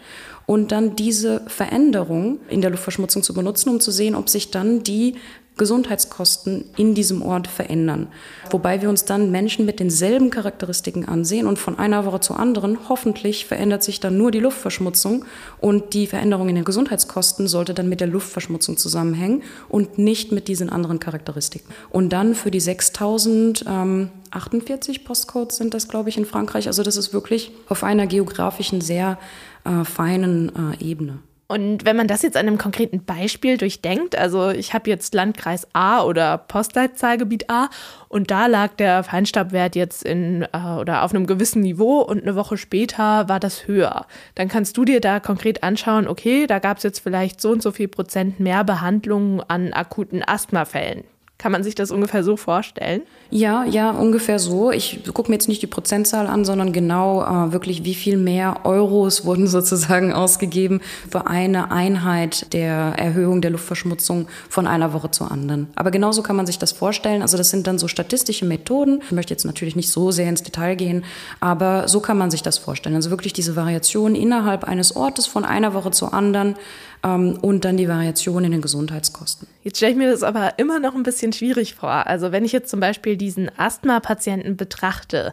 und 0.51 0.73
dann 0.73 0.97
diese 0.97 1.43
Veränderung 1.47 2.41
in 2.49 2.61
der 2.61 2.73
Luftverschmutzung 2.73 3.23
zu 3.23 3.35
benutzen, 3.35 3.69
um 3.69 3.79
zu 3.79 3.93
sehen, 3.93 4.17
ob 4.17 4.29
sich 4.29 4.51
dann 4.51 4.83
die 4.83 5.15
Gesundheitskosten 5.57 6.65
in 6.77 6.97
diesem 6.97 7.23
Ort 7.23 7.47
verändern. 7.47 8.09
Wobei 8.51 8.83
wir 8.83 8.89
uns 8.89 9.05
dann 9.05 9.31
Menschen 9.31 9.65
mit 9.65 9.79
denselben 9.79 10.31
Charakteristiken 10.31 11.05
ansehen 11.05 11.47
und 11.47 11.61
von 11.61 11.79
einer 11.79 12.05
Woche 12.05 12.19
zur 12.19 12.41
anderen 12.41 12.89
hoffentlich 12.89 13.47
verändert 13.47 13.85
sich 13.85 14.01
dann 14.01 14.19
nur 14.19 14.33
die 14.33 14.41
Luftverschmutzung 14.41 15.25
und 15.61 15.95
die 15.95 16.09
Veränderung 16.09 16.49
in 16.49 16.57
den 16.57 16.65
Gesundheitskosten 16.65 17.47
sollte 17.47 17.73
dann 17.73 17.89
mit 17.89 18.01
der 18.01 18.09
Luftverschmutzung 18.09 18.77
zusammenhängen 18.77 19.45
und 19.69 19.99
nicht 19.99 20.33
mit 20.33 20.49
diesen 20.49 20.69
anderen 20.69 20.99
Charakteristiken. 20.99 21.73
Und 21.91 22.13
dann 22.13 22.35
für 22.35 22.51
die 22.51 22.59
6048 22.59 25.05
Postcodes 25.05 25.59
sind 25.59 25.75
das, 25.75 25.87
glaube 25.87 26.09
ich, 26.09 26.19
in 26.19 26.27
Frankreich. 26.27 26.67
Also 26.67 26.83
das 26.83 26.97
ist 26.97 27.13
wirklich 27.13 27.53
auf 27.69 27.85
einer 27.85 28.09
geografischen 28.09 28.81
sehr 28.81 29.17
äh, 29.65 29.85
feinen 29.85 30.53
äh, 30.55 30.85
Ebene. 30.85 31.19
Und 31.51 31.85
wenn 31.85 31.97
man 31.97 32.07
das 32.07 32.23
jetzt 32.23 32.37
an 32.37 32.47
einem 32.47 32.59
konkreten 32.59 33.05
Beispiel 33.05 33.57
durchdenkt, 33.57 34.17
also 34.17 34.51
ich 34.51 34.73
habe 34.73 34.89
jetzt 34.89 35.15
Landkreis 35.15 35.67
A 35.73 36.05
oder 36.05 36.39
Postleitzahlgebiet 36.39 37.51
A 37.51 37.69
und 38.09 38.31
da 38.31 38.47
lag 38.47 38.77
der 38.77 39.03
Feinstaubwert 39.03 39.75
jetzt 39.75 40.05
in 40.05 40.47
äh, 40.53 40.79
oder 40.79 41.03
auf 41.03 41.13
einem 41.13 41.27
gewissen 41.27 41.63
Niveau 41.63 42.03
und 42.03 42.23
eine 42.23 42.37
Woche 42.37 42.57
später 42.57 43.29
war 43.29 43.41
das 43.41 43.67
höher. 43.67 44.07
Dann 44.37 44.47
kannst 44.47 44.77
du 44.77 44.85
dir 44.85 45.01
da 45.01 45.19
konkret 45.19 45.65
anschauen, 45.65 46.07
okay, 46.07 46.47
da 46.47 46.61
gab 46.61 46.77
es 46.77 46.85
jetzt 46.85 47.01
vielleicht 47.01 47.41
so 47.41 47.51
und 47.51 47.65
so 47.65 47.73
viel 47.73 47.89
Prozent 47.89 48.39
mehr 48.39 48.63
Behandlungen 48.63 49.41
an 49.49 49.73
akuten 49.73 50.23
Asthmafällen. 50.25 51.03
Kann 51.41 51.53
man 51.53 51.63
sich 51.63 51.75
das 51.75 51.91
ungefähr 51.91 52.23
so 52.23 52.37
vorstellen? 52.37 53.01
Ja, 53.31 53.65
ja, 53.65 53.93
ungefähr 53.93 54.39
so. 54.39 54.71
Ich 54.71 55.05
gucke 55.15 55.31
mir 55.31 55.37
jetzt 55.37 55.49
nicht 55.49 55.63
die 55.63 55.67
Prozentzahl 55.67 56.27
an, 56.27 56.45
sondern 56.45 56.75
genau 56.75 57.23
äh, 57.23 57.51
wirklich, 57.51 57.83
wie 57.83 57.95
viel 57.95 58.19
mehr 58.19 58.61
Euros 58.65 59.25
wurden 59.25 59.47
sozusagen 59.47 60.13
ausgegeben 60.13 60.83
für 61.11 61.29
eine 61.29 61.71
Einheit 61.71 62.53
der 62.53 62.93
Erhöhung 62.99 63.41
der 63.41 63.53
Luftverschmutzung 63.53 64.29
von 64.51 64.67
einer 64.67 64.93
Woche 64.93 65.13
zur 65.13 65.31
anderen. 65.31 65.69
Aber 65.77 65.91
genauso 65.91 66.23
kann 66.23 66.37
man 66.37 66.45
sich 66.45 66.59
das 66.59 66.73
vorstellen. 66.73 67.23
Also 67.23 67.39
das 67.39 67.49
sind 67.49 67.67
dann 67.67 67.79
so 67.79 67.89
statistische 67.89 68.45
Methoden. 68.45 69.01
Ich 69.07 69.13
möchte 69.13 69.33
jetzt 69.33 69.47
natürlich 69.47 69.77
nicht 69.77 69.91
so 69.91 70.11
sehr 70.11 70.29
ins 70.29 70.43
Detail 70.43 70.75
gehen, 70.75 71.07
aber 71.41 71.89
so 71.89 72.01
kann 72.01 72.19
man 72.19 72.31
sich 72.31 72.43
das 72.43 72.59
vorstellen. 72.59 72.97
Also 72.97 73.09
wirklich 73.09 73.33
diese 73.33 73.57
Variation 73.57 74.15
innerhalb 74.15 74.65
eines 74.65 74.95
Ortes 74.95 75.27
von 75.27 75.47
einer 75.47 75.73
Woche 75.73 75.91
zur 75.91 76.13
anderen 76.13 76.57
ähm, 77.03 77.39
und 77.41 77.65
dann 77.65 77.77
die 77.77 77.89
Variation 77.89 78.45
in 78.45 78.53
den 78.53 78.61
Gesundheitskosten. 78.61 79.49
Jetzt 79.63 79.79
stelle 79.79 79.93
ich 79.93 79.99
mir 79.99 80.11
das 80.11 80.23
aber 80.23 80.59
immer 80.59 80.81
noch 80.81 80.95
ein 80.95 81.03
bisschen 81.03 81.30
schwierig 81.33 81.75
vor. 81.75 82.07
Also 82.07 82.33
wenn 82.33 82.45
ich 82.45 82.53
jetzt 82.53 82.71
zum 82.71 82.81
Beispiel 82.81 83.17
diesen 83.17 83.51
Asthma-Patienten 83.57 84.57
betrachte, 84.57 85.33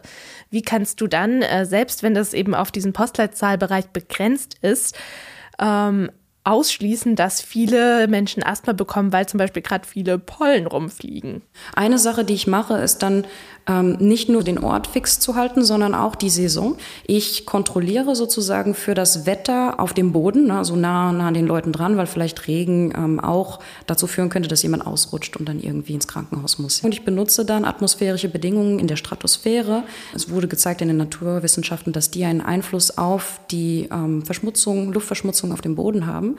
wie 0.50 0.62
kannst 0.62 1.00
du 1.00 1.06
dann, 1.06 1.42
äh, 1.42 1.66
selbst 1.66 2.02
wenn 2.02 2.14
das 2.14 2.34
eben 2.34 2.54
auf 2.54 2.70
diesen 2.70 2.92
Postleitzahlbereich 2.92 3.88
begrenzt 3.88 4.56
ist, 4.62 4.98
ähm, 5.58 6.10
ausschließen, 6.44 7.14
dass 7.14 7.42
viele 7.42 8.08
Menschen 8.08 8.42
Asthma 8.42 8.72
bekommen, 8.72 9.12
weil 9.12 9.28
zum 9.28 9.36
Beispiel 9.38 9.62
gerade 9.62 9.86
viele 9.86 10.18
Pollen 10.18 10.66
rumfliegen. 10.66 11.42
Eine 11.74 11.98
Sache, 11.98 12.24
die 12.24 12.34
ich 12.34 12.46
mache, 12.46 12.78
ist 12.78 13.02
dann 13.02 13.26
ähm, 13.68 13.96
nicht 14.00 14.28
nur 14.28 14.42
den 14.42 14.58
Ort 14.58 14.86
fix 14.86 15.20
zu 15.20 15.36
halten, 15.36 15.62
sondern 15.62 15.94
auch 15.94 16.14
die 16.16 16.30
Saison. 16.30 16.76
Ich 17.06 17.46
kontrolliere 17.46 18.16
sozusagen 18.16 18.74
für 18.74 18.94
das 18.94 19.26
Wetter 19.26 19.78
auf 19.78 19.92
dem 19.92 20.12
Boden, 20.12 20.46
ne, 20.46 20.64
so 20.64 20.74
nah, 20.74 21.12
nah 21.12 21.28
an 21.28 21.34
den 21.34 21.46
Leuten 21.46 21.72
dran, 21.72 21.96
weil 21.96 22.06
vielleicht 22.06 22.48
Regen 22.48 22.92
ähm, 22.96 23.20
auch 23.20 23.60
dazu 23.86 24.06
führen 24.06 24.30
könnte, 24.30 24.48
dass 24.48 24.62
jemand 24.62 24.86
ausrutscht 24.86 25.36
und 25.36 25.48
dann 25.48 25.60
irgendwie 25.60 25.94
ins 25.94 26.08
Krankenhaus 26.08 26.58
muss. 26.58 26.80
Und 26.80 26.92
ich 26.94 27.04
benutze 27.04 27.44
dann 27.44 27.64
atmosphärische 27.64 28.28
Bedingungen 28.28 28.78
in 28.78 28.86
der 28.86 28.96
Stratosphäre. 28.96 29.82
Es 30.14 30.30
wurde 30.30 30.48
gezeigt 30.48 30.80
in 30.80 30.88
den 30.88 30.96
Naturwissenschaften, 30.96 31.92
dass 31.92 32.10
die 32.10 32.24
einen 32.24 32.40
Einfluss 32.40 32.96
auf 32.96 33.40
die 33.50 33.88
ähm, 33.92 34.24
Verschmutzung, 34.24 34.92
Luftverschmutzung 34.92 35.52
auf 35.52 35.60
dem 35.60 35.74
Boden 35.74 36.06
haben. 36.06 36.36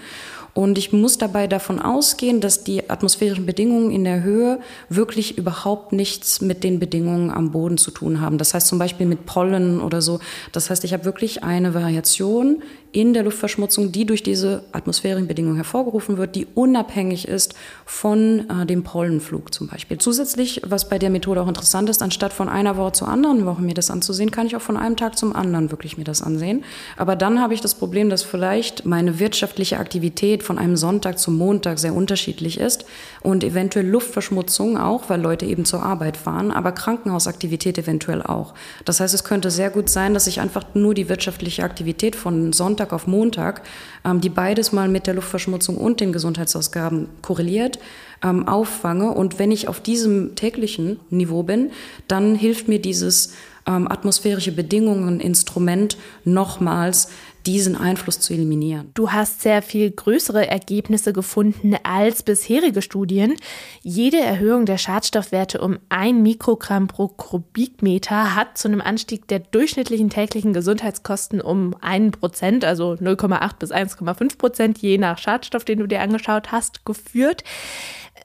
Und 0.55 0.77
ich 0.77 0.91
muss 0.91 1.17
dabei 1.17 1.48
davon 1.48 1.79
ausgehen, 1.79 2.41
dass 2.41 2.63
die 2.63 2.89
atmosphärischen 2.89 3.45
Bedingungen 3.45 3.91
in 3.91 4.03
der 4.03 4.24
Höhe 4.24 4.59
wirklich 4.89 5.38
überhaupt 5.38 5.93
nichts 5.93 6.41
mit 6.41 6.63
den 6.63 6.79
Bedingungen 6.79 7.19
am 7.30 7.52
Boden 7.52 7.78
zu 7.78 7.92
tun 7.92 8.22
haben. 8.22 8.38
Das 8.38 8.54
heißt 8.54 8.68
zum 8.68 8.80
Beispiel 8.80 9.06
mit 9.06 9.26
Pollen 9.26 9.82
oder 9.82 10.02
so. 10.02 10.20
Das 10.54 10.70
heißt, 10.70 10.84
ich 10.86 10.94
habe 10.94 11.04
wirklich 11.04 11.44
eine 11.44 11.74
Variation 11.74 12.64
in 12.91 13.13
der 13.13 13.24
Luftverschmutzung, 13.24 13.91
die 13.91 14.05
durch 14.05 14.24
diese 14.24 14.63
atmosphärischen 14.72 15.27
Bedingungen 15.27 15.58
hervorgerufen 15.58 16.17
wird, 16.17 16.36
die 16.36 16.48
unabhängig 16.55 17.27
ist 17.27 17.53
von 17.86 18.50
äh, 18.50 18.65
dem 18.65 18.84
Pollenflug 18.84 19.53
zum 19.53 19.67
Beispiel. 19.67 20.00
Zusätzlich, 20.00 20.62
was 20.65 20.89
bei 20.89 20.98
der 20.98 21.12
Methode 21.12 21.41
auch 21.41 21.48
interessant 21.48 21.89
ist, 21.89 22.01
anstatt 22.01 22.34
von 22.34 22.50
einer 22.50 22.77
Woche 22.77 22.93
zur 22.93 23.08
anderen 23.08 23.46
Woche 23.46 23.62
mir 23.62 23.75
das 23.75 23.91
anzusehen, 23.91 24.31
kann 24.31 24.48
ich 24.48 24.55
auch 24.55 24.62
von 24.62 24.75
einem 24.75 24.96
Tag 24.96 25.17
zum 25.17 25.36
anderen 25.36 25.69
wirklich 25.69 25.98
mir 25.98 26.03
das 26.03 26.24
ansehen. 26.24 26.63
Aber 26.98 27.15
dann 27.15 27.39
habe 27.39 27.53
ich 27.53 27.62
das 27.62 27.75
Problem, 27.75 28.10
dass 28.10 28.24
vielleicht 28.24 28.86
meine 28.86 29.19
wirtschaftliche 29.19 29.77
Aktivität 29.77 30.41
von 30.41 30.58
einem 30.58 30.75
Sonntag 30.75 31.19
zum 31.19 31.38
Montag 31.38 31.77
sehr 31.77 31.93
unterschiedlich 31.93 32.60
ist 32.60 32.86
und 33.22 33.43
eventuell 33.43 33.88
Luftverschmutzung 33.88 34.77
auch, 34.77 35.10
weil 35.10 35.22
Leute 35.22 35.46
eben 35.46 35.65
zur 35.65 35.84
Arbeit 35.84 36.17
fahren, 36.17 36.51
aber 36.51 36.72
Krankenhausaktivität 36.72 37.77
eventuell 37.77 38.24
auch. 38.24 38.55
Das 38.86 39.00
heißt, 39.00 39.13
es 39.13 39.24
könnte 39.24 39.51
sehr 39.51 39.69
gut 39.69 39.89
sein, 39.89 40.15
dass 40.15 40.25
ich 40.25 40.41
einfach 40.41 40.63
nur 40.74 40.96
die 40.96 41.08
wirtschaftliche 41.08 41.63
Aktivität 41.63 42.15
von 42.15 42.51
Sonntag 42.51 42.78
Sonntag 42.79 42.93
auf 42.93 43.07
Montag, 43.07 43.62
ähm, 44.05 44.21
die 44.21 44.29
beides 44.29 44.71
mal 44.71 44.88
mit 44.88 45.05
der 45.05 45.13
Luftverschmutzung 45.13 45.75
und 45.75 46.00
den 46.00 46.13
Gesundheitsausgaben 46.13 47.09
korreliert, 47.21 47.77
ähm, 48.24 48.48
auffange. 48.48 49.12
Und 49.12 49.38
wenn 49.38 49.51
ich 49.51 49.67
auf 49.67 49.81
diesem 49.81 50.36
täglichen 50.36 50.98
Niveau 51.09 51.43
bin, 51.43 51.71
dann 52.07 52.36
hilft 52.36 52.69
mir 52.69 52.79
dieses 52.79 53.33
ähm, 53.67 53.91
atmosphärische 53.91 54.53
Bedingungen 54.53 55.19
Instrument 55.19 55.98
nochmals 56.24 57.09
diesen 57.46 57.75
Einfluss 57.75 58.19
zu 58.19 58.34
eliminieren. 58.34 58.91
Du 58.93 59.12
hast 59.12 59.41
sehr 59.41 59.62
viel 59.62 59.91
größere 59.91 60.48
Ergebnisse 60.48 61.13
gefunden 61.13 61.75
als 61.84 62.24
bisherige 62.24 62.81
Studien. 62.81 63.36
Jede 63.81 64.19
Erhöhung 64.19 64.65
der 64.65 64.77
Schadstoffwerte 64.77 65.62
um 65.62 65.79
ein 65.89 66.22
Mikrogramm 66.22 66.88
pro 66.88 67.08
Kubikmeter 67.08 68.36
hat 68.36 68.58
zu 68.58 68.67
einem 68.67 68.81
Anstieg 68.81 69.27
der 69.27 69.39
durchschnittlichen 69.39 70.10
täglichen 70.10 70.53
Gesundheitskosten 70.53 71.41
um 71.41 71.75
einen 71.81 72.12
Prozent, 72.12 72.65
also 72.65 72.93
0,8 72.93 73.51
bis 73.60 73.72
1,5 73.72 74.38
Prozent, 74.38 74.77
je 74.79 74.98
nach 74.98 75.17
Schadstoff, 75.17 75.63
den 75.63 75.79
du 75.79 75.88
dir 75.88 76.01
angeschaut 76.01 76.51
hast, 76.51 76.86
geführt. 76.86 77.43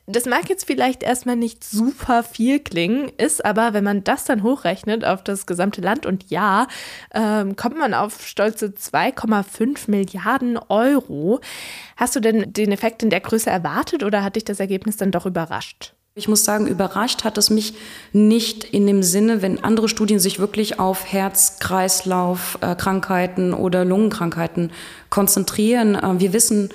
Das 0.07 0.27
mag 0.27 0.51
jetzt 0.51 0.67
vielleicht 0.67 1.03
erstmal 1.03 1.37
nicht 1.37 1.65
super 1.65 2.23
viel 2.23 2.61
klingen, 2.61 3.11
ist 3.17 3.43
aber, 3.43 3.73
wenn 3.73 3.85
man 3.85 4.05
das 4.05 4.25
dann 4.25 4.43
hochrechnet 4.43 5.03
auf 5.03 5.25
das 5.25 5.47
gesamte 5.47 5.81
Land 5.81 6.05
und 6.05 6.31
Jahr, 6.31 6.69
ähm, 7.15 7.57
kommt 7.57 7.79
man 7.79 7.95
auf 7.95 8.27
stolze 8.27 8.75
2,5 8.75 9.91
Milliarden 9.91 10.59
Euro. 10.69 11.41
Hast 11.97 12.17
du 12.17 12.21
denn 12.21 12.53
den 12.53 12.71
Effekt 12.71 13.03
in 13.03 13.09
der 13.09 13.21
Größe 13.21 13.49
erwartet 13.49 14.03
oder 14.03 14.23
hat 14.23 14.37
dich 14.37 14.45
das 14.45 14.61
Ergebnis 14.61 14.99
dann 14.99 15.11
doch 15.11 15.25
überrascht? 15.25 15.95
Ich 16.17 16.29
muss 16.29 16.45
sagen, 16.45 16.69
überrascht 16.69 17.25
hat 17.25 17.39
es 17.39 17.51
mich 17.51 17.75
nicht 18.13 18.63
in 18.63 18.87
dem 18.87 19.03
Sinne, 19.03 19.43
wenn 19.43 19.65
andere 19.65 19.89
Studien 19.89 20.21
sich 20.21 20.39
wirklich 20.39 20.79
auf 20.79 21.11
Herz-Kreislauf-Krankheiten 21.11 23.55
oder 23.55 23.87
Lungenkrankheiten 23.87 24.71
konzentrieren. 25.09 25.95
Äh, 25.97 26.21
wir 26.21 26.35
wissen, 26.35 26.69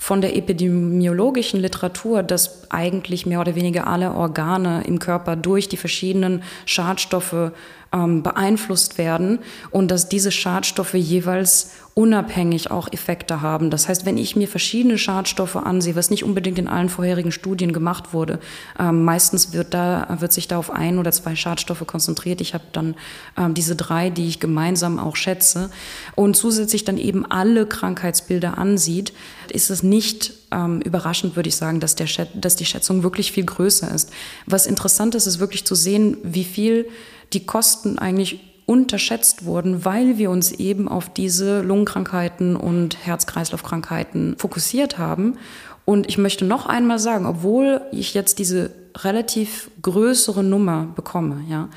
von 0.00 0.22
der 0.22 0.34
epidemiologischen 0.34 1.60
Literatur, 1.60 2.22
dass 2.22 2.70
eigentlich 2.70 3.26
mehr 3.26 3.38
oder 3.38 3.54
weniger 3.54 3.86
alle 3.86 4.14
Organe 4.14 4.82
im 4.86 4.98
Körper 4.98 5.36
durch 5.36 5.68
die 5.68 5.76
verschiedenen 5.76 6.42
Schadstoffe 6.64 7.52
ähm, 7.92 8.22
beeinflusst 8.22 8.98
werden 8.98 9.40
und 9.70 9.90
dass 9.90 10.08
diese 10.08 10.30
Schadstoffe 10.30 10.94
jeweils 10.94 11.70
unabhängig 11.94 12.70
auch 12.70 12.90
Effekte 12.92 13.42
haben. 13.42 13.68
Das 13.70 13.88
heißt, 13.88 14.06
wenn 14.06 14.16
ich 14.16 14.36
mir 14.36 14.46
verschiedene 14.46 14.96
Schadstoffe 14.96 15.56
ansehe, 15.56 15.96
was 15.96 16.08
nicht 16.08 16.24
unbedingt 16.24 16.58
in 16.58 16.68
allen 16.68 16.88
vorherigen 16.88 17.32
Studien 17.32 17.72
gemacht 17.72 18.12
wurde, 18.12 18.38
ähm, 18.78 19.04
meistens 19.04 19.52
wird 19.52 19.74
da 19.74 20.16
wird 20.20 20.32
sich 20.32 20.46
da 20.46 20.58
auf 20.58 20.70
ein 20.70 20.98
oder 20.98 21.10
zwei 21.10 21.34
Schadstoffe 21.34 21.84
konzentriert. 21.86 22.40
Ich 22.40 22.54
habe 22.54 22.64
dann 22.72 22.94
ähm, 23.36 23.54
diese 23.54 23.74
drei, 23.74 24.08
die 24.08 24.28
ich 24.28 24.40
gemeinsam 24.40 24.98
auch 24.98 25.16
schätze 25.16 25.70
und 26.14 26.36
zusätzlich 26.36 26.84
dann 26.84 26.96
eben 26.96 27.26
alle 27.26 27.66
Krankheitsbilder 27.66 28.56
ansieht, 28.56 29.12
ist 29.50 29.68
es 29.68 29.82
nicht 29.82 30.32
ähm, 30.52 30.80
überraschend, 30.80 31.36
würde 31.36 31.48
ich 31.48 31.56
sagen, 31.56 31.80
dass, 31.80 31.96
der, 31.96 32.06
dass 32.34 32.56
die 32.56 32.64
Schätzung 32.64 33.02
wirklich 33.02 33.32
viel 33.32 33.44
größer 33.44 33.92
ist. 33.92 34.12
Was 34.46 34.66
interessant 34.66 35.14
ist, 35.16 35.26
ist 35.26 35.40
wirklich 35.40 35.64
zu 35.64 35.74
sehen, 35.74 36.16
wie 36.22 36.44
viel 36.44 36.86
die 37.32 37.46
Kosten 37.46 37.98
eigentlich 37.98 38.40
unterschätzt 38.66 39.44
wurden, 39.44 39.84
weil 39.84 40.16
wir 40.16 40.30
uns 40.30 40.52
eben 40.52 40.88
auf 40.88 41.12
diese 41.12 41.60
Lungenkrankheiten 41.60 42.54
und 42.54 43.04
Herz-Kreislauf-Krankheiten 43.04 44.36
fokussiert 44.38 44.96
haben. 44.96 45.38
Und 45.84 46.08
ich 46.08 46.18
möchte 46.18 46.44
noch 46.44 46.66
einmal 46.66 47.00
sagen, 47.00 47.26
obwohl 47.26 47.80
ich 47.90 48.14
jetzt 48.14 48.38
diese 48.38 48.70
relativ 48.98 49.70
größere 49.82 50.44
Nummer 50.44 50.86
bekomme, 50.94 51.42
ja, 51.48 51.68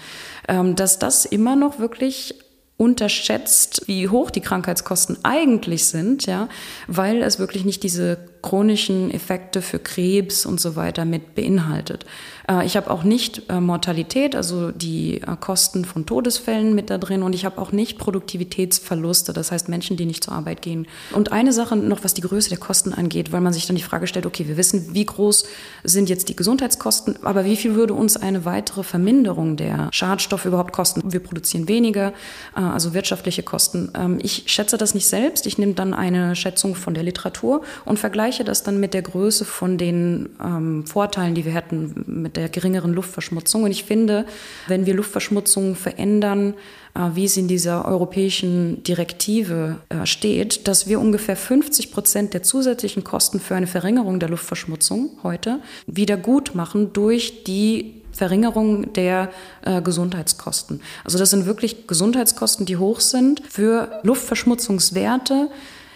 ähm, 0.48 0.75
dass 0.75 1.00
das 1.00 1.25
immer 1.25 1.55
noch 1.55 1.79
wirklich 1.79 2.36
unterschätzt, 2.77 3.83
wie 3.88 4.10
hoch 4.10 4.29
die 4.29 4.41
Krankheitskosten 4.41 5.17
eigentlich 5.24 5.86
sind, 5.86 6.25
ja, 6.25 6.48
weil 6.88 7.24
es 7.24 7.39
wirklich 7.39 7.65
nicht 7.65 7.81
diese 7.81 8.17
chronischen 8.44 9.10
Effekte 9.10 9.64
für 9.64 9.80
Krebs 9.80 10.46
und 10.46 10.60
so 10.60 10.76
weiter 10.76 11.06
mit 11.06 11.34
beinhaltet. 11.34 12.06
Äh, 12.48 12.66
ich 12.66 12.78
habe 12.78 12.92
auch 12.92 13.04
nicht 13.04 13.50
äh, 13.50 13.60
Mortalität, 13.60 14.36
also 14.36 14.72
die 14.72 15.22
äh, 15.22 15.36
Kosten 15.40 15.86
von 15.86 16.06
Todesfällen 16.06 16.76
mit 16.76 16.90
da 16.90 16.98
drin 16.98 17.24
und 17.24 17.34
ich 17.34 17.46
habe 17.46 17.60
auch 17.60 17.72
nicht 17.72 17.98
Produktivitätsverluste, 17.98 19.34
das 19.34 19.52
heißt 19.52 19.70
Menschen, 19.70 19.98
die 19.98 20.06
nicht 20.06 20.24
zur 20.24 20.34
Arbeit 20.34 20.62
gehen. 20.62 20.88
Und 21.14 21.32
eine 21.32 21.54
Sache 21.54 21.76
noch, 21.76 22.04
was 22.04 22.14
die 22.14 22.22
Größe 22.22 22.50
der 22.50 22.58
Kosten 22.58 22.94
angeht, 22.94 23.32
weil 23.32 23.42
man 23.42 23.54
sich 23.54 23.66
dann 23.66 23.76
die 23.76 23.82
Frage 23.82 24.08
stellt, 24.08 24.26
okay, 24.26 24.48
wir 24.48 24.58
wissen, 24.58 24.94
wie 24.94 25.06
groß 25.06 25.46
sind 25.84 26.10
jetzt 26.10 26.30
die 26.30 26.36
Gesundheitskosten, 26.36 27.24
aber 27.24 27.46
wie 27.46 27.56
viel 27.56 27.76
würde 27.76 27.94
uns 27.94 28.18
eine 28.18 28.46
weitere 28.46 28.84
Verminderung 28.84 29.56
der 29.56 29.90
Schadstoffe 29.92 30.46
überhaupt 30.46 30.74
kosten? 30.74 31.02
Wir 31.12 31.22
produzieren 31.22 31.68
weniger, 31.68 32.14
also 32.54 32.94
wirtschaftliche 32.94 33.44
Kosten. 33.44 33.92
Ähm, 33.96 34.20
ich 34.22 34.44
schätze 34.48 34.78
das 34.78 34.94
nicht 34.94 35.08
selbst, 35.08 35.48
ich 35.48 35.58
nehme 35.58 35.74
dann 35.74 35.94
eine 35.94 36.36
Schätzung 36.36 36.76
von 36.76 36.94
der 36.94 37.04
Literatur 37.04 37.62
und 37.86 38.00
vergleiche 38.00 38.33
das 38.40 38.63
dann 38.63 38.80
mit 38.80 38.94
der 38.94 39.04
Größe 39.04 39.46
von 39.46 39.78
den 39.78 40.30
ähm, 40.44 40.86
Vorteilen, 40.88 41.36
die 41.36 41.46
wir 41.46 41.54
hätten 41.54 42.04
mit 42.08 42.36
der 42.36 42.50
geringeren 42.50 42.94
Luftverschmutzung. 42.94 43.63
Und 43.63 43.72
ich 43.72 43.84
finde, 43.84 44.25
wenn 44.68 44.86
wir 44.86 44.96
Luftverschmutzung 44.96 45.75
verändern, 45.75 46.56
äh, 46.96 47.10
wie 47.13 47.25
es 47.25 47.38
in 47.38 47.48
dieser 47.48 47.86
europäischen 47.86 48.84
Direktive 48.84 49.78
äh, 49.90 50.06
steht, 50.06 50.68
dass 50.68 50.88
wir 50.88 51.00
ungefähr 51.00 51.36
50 51.36 51.92
Prozent 51.92 52.34
der 52.34 52.44
zusätzlichen 52.44 53.04
Kosten 53.04 53.40
für 53.40 53.56
eine 53.56 53.68
Verringerung 53.68 54.20
der 54.20 54.30
Luftverschmutzung 54.30 55.12
heute 55.22 55.60
wieder 55.86 56.18
gut 56.18 56.56
machen 56.56 56.94
durch 56.94 57.44
die 57.44 58.02
Verringerung 58.13 58.94
der 58.94 59.30
äh, 59.63 59.82
Gesundheitskosten. 59.82 60.82
Also 61.04 61.18
das 61.18 61.32
sind 61.32 61.46
wirklich 61.46 61.88
Gesundheitskosten, 61.88 62.66
die 62.66 62.78
hoch 62.78 63.00
sind 63.00 63.42
für 63.50 64.00
Luftverschmutzungswerte, 64.04 65.50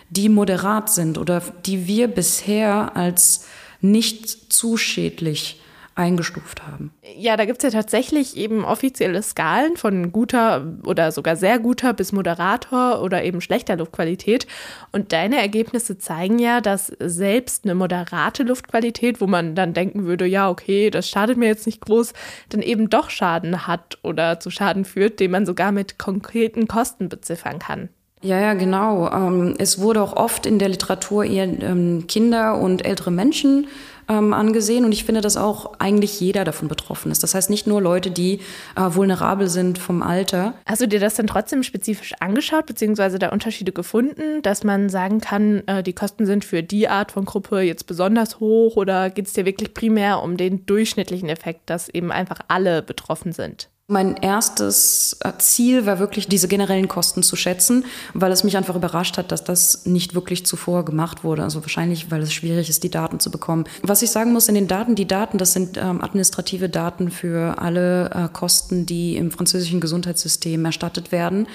die 0.10 0.30
moderat 0.30 0.90
sind 0.90 1.18
oder 1.18 1.42
die 1.66 1.88
wir 1.88 2.08
bisher 2.08 2.96
als 2.96 3.46
nicht 3.82 4.52
zu 4.52 4.78
schädlich 4.78 5.62
eingestuft 5.98 6.66
haben. 6.68 6.92
Ja, 7.18 7.38
da 7.38 7.46
gibt 7.46 7.58
es 7.58 7.64
ja 7.64 7.82
tatsächlich 7.82 8.38
eben 8.38 8.64
offizielle 8.64 9.24
Skalen 9.24 9.78
von 9.78 10.12
guter 10.12 10.78
oder 10.86 11.12
sogar 11.12 11.36
sehr 11.36 11.58
guter 11.58 11.94
bis 11.94 12.12
moderator 12.12 13.02
oder 13.02 13.24
eben 13.24 13.42
schlechter 13.42 13.76
Luftqualität. 13.76 14.46
Und 14.92 15.12
deine 15.12 15.42
Ergebnisse 15.42 15.98
zeigen 15.98 16.38
ja, 16.38 16.62
dass 16.62 16.88
selbst 17.00 17.66
eine 17.66 17.74
moderate 17.74 18.44
Luftqualität, 18.44 19.20
wo 19.20 19.28
man 19.28 19.56
dann 19.56 19.74
denken 19.74 20.06
würde, 20.06 20.28
ja, 20.28 20.50
okay, 20.50 20.92
das 20.92 21.10
schadet 21.10 21.38
mir 21.38 21.48
jetzt 21.48 21.66
nicht 21.66 21.82
groß, 21.82 22.14
dann 22.50 22.62
eben 22.62 22.90
doch 22.90 23.10
Schaden 23.10 23.66
hat 23.66 23.98
oder 24.04 24.40
zu 24.40 24.52
Schaden 24.52 24.86
führt, 24.86 25.20
den 25.20 25.32
man 25.32 25.48
sogar 25.48 25.72
mit 25.72 25.98
konkreten 25.98 26.68
Kosten 26.68 27.10
beziffern 27.10 27.58
kann. 27.58 27.90
Ja, 28.22 28.40
ja, 28.40 28.54
genau. 28.56 29.12
Ähm, 29.12 29.56
es 29.60 29.80
wurde 29.80 30.02
auch 30.02 30.16
oft 30.16 30.46
in 30.46 30.58
der 30.58 30.70
Literatur 30.70 31.24
eher 31.24 31.44
ähm, 31.44 32.06
Kinder 32.08 32.60
und 32.60 32.84
ältere 32.84 33.12
Menschen 33.12 33.68
ähm, 34.10 34.34
angesehen. 34.34 34.86
Und 34.86 34.92
ich 34.92 35.04
finde, 35.04 35.22
dass 35.22 35.38
auch 35.38 35.74
eigentlich 35.80 36.20
jeder 36.20 36.44
davon 36.44 36.68
betroffen 36.68 37.12
ist. 37.12 37.22
Das 37.22 37.36
heißt 37.36 37.52
nicht 37.52 37.68
nur 37.68 37.80
Leute, 37.80 38.10
die 38.10 38.40
äh, 38.76 38.96
vulnerabel 38.96 39.48
sind 39.48 39.78
vom 39.78 40.02
Alter. 40.02 40.56
Hast 40.66 40.82
du 40.82 40.88
dir 40.88 41.00
das 41.00 41.14
dann 41.14 41.28
trotzdem 41.28 41.62
spezifisch 41.62 42.14
angeschaut, 42.20 42.66
beziehungsweise 42.66 43.20
da 43.20 43.30
Unterschiede 43.30 43.72
gefunden, 43.72 44.42
dass 44.42 44.64
man 44.64 44.90
sagen 44.90 45.22
kann, 45.22 45.62
äh, 45.68 45.84
die 45.84 45.94
Kosten 45.94 46.26
sind 46.26 46.44
für 46.44 46.64
die 46.64 46.88
Art 46.88 47.12
von 47.12 47.26
Gruppe 47.26 47.62
jetzt 47.62 47.86
besonders 47.86 48.40
hoch 48.40 48.78
oder 48.78 49.12
geht 49.12 49.28
es 49.28 49.34
dir 49.34 49.46
wirklich 49.46 49.76
primär 49.76 50.24
um 50.24 50.38
den 50.38 50.66
durchschnittlichen 50.66 51.30
Effekt, 51.30 51.70
dass 51.70 51.88
eben 51.88 52.12
einfach 52.12 52.40
alle 52.48 52.82
betroffen 52.82 53.32
sind? 53.32 53.70
Mein 53.90 54.18
erstes 54.18 55.16
äh, 55.22 55.32
Ziel 55.38 55.86
war 55.86 55.98
wirklich, 55.98 56.28
diese 56.28 56.50
generellen 56.50 56.90
Kosten 56.90 57.24
zu 57.24 57.38
schätzen, 57.38 57.86
weil 58.14 58.34
es 58.34 58.44
mich 58.44 58.58
einfach 58.58 58.76
überrascht 58.76 59.18
hat, 59.18 59.32
dass 59.32 59.46
das 59.46 59.86
nicht 59.86 60.14
wirklich 60.14 60.46
zuvor 60.46 60.84
gemacht 60.84 61.24
wurde. 61.24 61.44
Also 61.44 61.62
wahrscheinlich, 61.62 62.12
weil 62.12 62.22
es 62.22 62.34
schwierig 62.34 62.70
ist, 62.70 62.84
die 62.84 62.90
Daten 62.90 63.22
zu 63.22 63.32
bekommen. 63.32 63.64
Was 63.84 64.02
ich 64.02 64.12
sagen 64.12 64.34
muss 64.34 64.50
in 64.50 64.56
den 64.56 64.68
Daten, 64.68 64.96
die 64.96 65.08
Daten, 65.08 65.38
das 65.38 65.54
sind 65.54 65.78
ähm, 65.78 66.02
administrative 66.02 66.68
Daten 66.68 67.12
für 67.12 67.60
alle 67.60 68.10
äh, 68.10 68.28
Kosten, 68.28 68.86
die 68.86 69.16
im 69.16 69.32
französischen 69.32 69.80
Gesundheitssystem 69.80 70.66
erstattet 70.66 71.14
werden. 71.14 71.48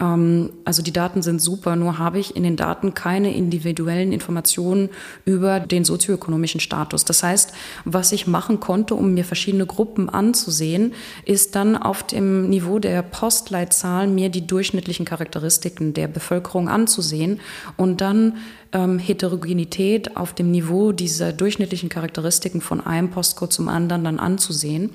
Ähm, 0.00 0.50
also 0.64 0.82
die 0.82 0.92
Daten 0.92 1.22
sind 1.22 1.40
super, 1.40 1.76
nur 1.76 1.98
habe 1.98 2.18
ich 2.18 2.34
in 2.34 2.42
den 2.42 2.56
Daten 2.56 2.94
keine 2.94 3.34
individuellen 3.34 4.12
Informationen 4.12 4.88
über 5.24 5.60
den 5.60 5.84
sozioökonomischen 5.84 6.60
Status. 6.60 7.04
Das 7.04 7.22
heißt, 7.22 7.52
was 7.84 8.12
ich 8.12 8.26
machen 8.26 8.60
konnte, 8.60 8.94
um 8.94 9.14
mir 9.14 9.24
verschiedene 9.24 9.66
Gruppen 9.66 10.08
anzusehen, 10.08 10.94
ist 11.24 11.54
dann 11.54 11.76
auf 11.76 12.02
dem 12.02 12.48
Niveau 12.48 12.78
der 12.78 13.02
Postleitzahlen 13.02 14.14
mir 14.14 14.30
die 14.30 14.46
durchschnittlichen 14.46 15.04
Charakteristiken 15.04 15.94
der 15.94 16.08
Bevölkerung 16.08 16.68
anzusehen 16.68 17.40
und 17.76 18.00
dann 18.00 18.38
ähm, 18.72 18.98
Heterogenität 18.98 20.16
auf 20.16 20.32
dem 20.32 20.50
Niveau 20.50 20.92
dieser 20.92 21.32
durchschnittlichen 21.32 21.88
Charakteristiken 21.88 22.60
von 22.60 22.80
einem 22.80 23.10
Postcode 23.10 23.52
zum 23.52 23.68
anderen 23.68 24.04
dann 24.04 24.18
anzusehen. 24.18 24.90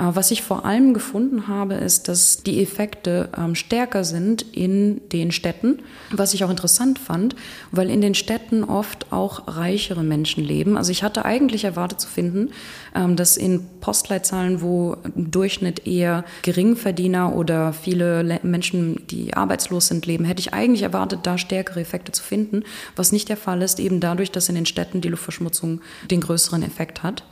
Äh, 0.00 0.14
was 0.14 0.30
ich 0.30 0.42
vor 0.42 0.64
allem 0.64 0.94
gefunden 0.94 1.46
habe, 1.46 1.74
ist, 1.74 2.08
dass 2.08 2.42
die 2.42 2.62
Effekte 2.62 3.28
ähm, 3.36 3.54
stärker 3.54 4.04
sind 4.04 4.42
in 4.42 5.00
den 5.10 5.30
Städten, 5.30 5.80
was 6.10 6.34
ich 6.34 6.42
auch 6.44 6.50
interessant 6.50 6.98
fand, 6.98 7.36
weil 7.70 7.90
in 7.90 8.00
den 8.00 8.14
Städten 8.14 8.64
oft 8.64 9.12
auch 9.12 9.42
reichere 9.46 10.02
Menschen 10.02 10.42
leben. 10.42 10.76
Also 10.76 10.90
ich 10.90 11.02
hatte 11.02 11.24
eigentlich 11.24 11.64
erwartet 11.64 12.00
zu 12.00 12.08
finden, 12.08 12.50
ähm, 12.94 13.16
dass 13.16 13.36
in 13.36 13.66
Postleitzahlen, 13.80 14.62
wo 14.62 14.96
im 15.14 15.30
Durchschnitt 15.30 15.86
eher 15.86 16.24
Geringverdiener 16.42 17.34
oder 17.34 17.72
viele 17.72 18.40
Menschen, 18.42 19.06
die 19.08 19.34
arbeitslos 19.34 19.88
sind, 19.88 20.06
leben, 20.06 20.24
hätte 20.24 20.40
ich 20.40 20.54
eigentlich 20.54 20.82
erwartet, 20.82 21.20
da 21.24 21.38
stärkere 21.38 21.80
Effekte 21.80 22.12
zu 22.12 22.22
finden, 22.22 22.64
was 22.96 23.12
nicht 23.12 23.28
der 23.28 23.36
Fall 23.36 23.62
ist, 23.62 23.78
eben 23.80 24.00
dadurch, 24.00 24.30
dass 24.30 24.48
in 24.48 24.54
den 24.54 24.66
Städten 24.66 25.00
die 25.00 25.08
Luftverschmutzung 25.08 25.80
den 26.10 26.20
größeren 26.20 26.62
Effekt 26.62 27.02
hat. 27.02 27.24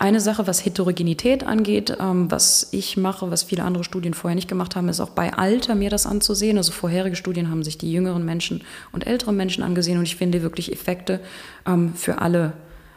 Eine 0.00 0.20
Sache, 0.20 0.46
was 0.46 0.64
Heterogenität 0.64 1.44
angeht, 1.44 1.94
ähm, 2.00 2.30
was 2.30 2.68
ich 2.72 2.96
mache, 2.96 3.30
was 3.30 3.42
viele 3.42 3.64
andere 3.64 3.84
Studien 3.84 4.14
vorher 4.14 4.34
nicht 4.34 4.48
gemacht 4.48 4.74
haben, 4.74 4.88
ist 4.88 4.98
auch 4.98 5.10
bei 5.10 5.34
Alter 5.34 5.74
mir 5.74 5.90
das 5.90 6.06
anzusehen. 6.06 6.56
Also 6.56 6.72
vorherige 6.72 7.16
Studien 7.16 7.50
haben 7.50 7.62
sich 7.62 7.76
die 7.76 7.92
jüngeren 7.92 8.24
Menschen 8.24 8.62
und 8.92 9.06
älteren 9.06 9.36
Menschen 9.36 9.62
angesehen 9.62 9.98
und 9.98 10.04
ich 10.04 10.16
finde 10.16 10.40
wirklich 10.40 10.72
Effekte 10.72 11.20
ähm, 11.66 11.92
für 11.94 12.22
alle 12.22 12.54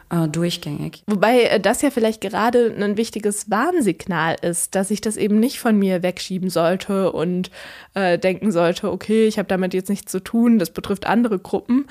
äh, 0.08 0.28
durchgängig. 0.28 1.02
Wobei 1.06 1.42
äh, 1.42 1.60
das 1.60 1.82
ja 1.82 1.90
vielleicht 1.90 2.22
gerade 2.22 2.74
ein 2.74 2.96
wichtiges 2.96 3.50
Warnsignal 3.50 4.36
ist, 4.40 4.74
dass 4.74 4.90
ich 4.90 5.02
das 5.02 5.18
eben 5.18 5.38
nicht 5.38 5.60
von 5.60 5.78
mir 5.78 6.02
wegschieben 6.02 6.48
sollte 6.48 7.12
und 7.12 7.50
äh, 7.92 8.18
denken 8.18 8.50
sollte, 8.50 8.90
okay, 8.90 9.26
ich 9.26 9.38
habe 9.38 9.48
damit 9.48 9.74
jetzt 9.74 9.90
nichts 9.90 10.10
zu 10.10 10.20
tun, 10.20 10.58
das 10.58 10.70
betrifft 10.70 11.04
andere 11.04 11.38
Gruppen, 11.38 11.84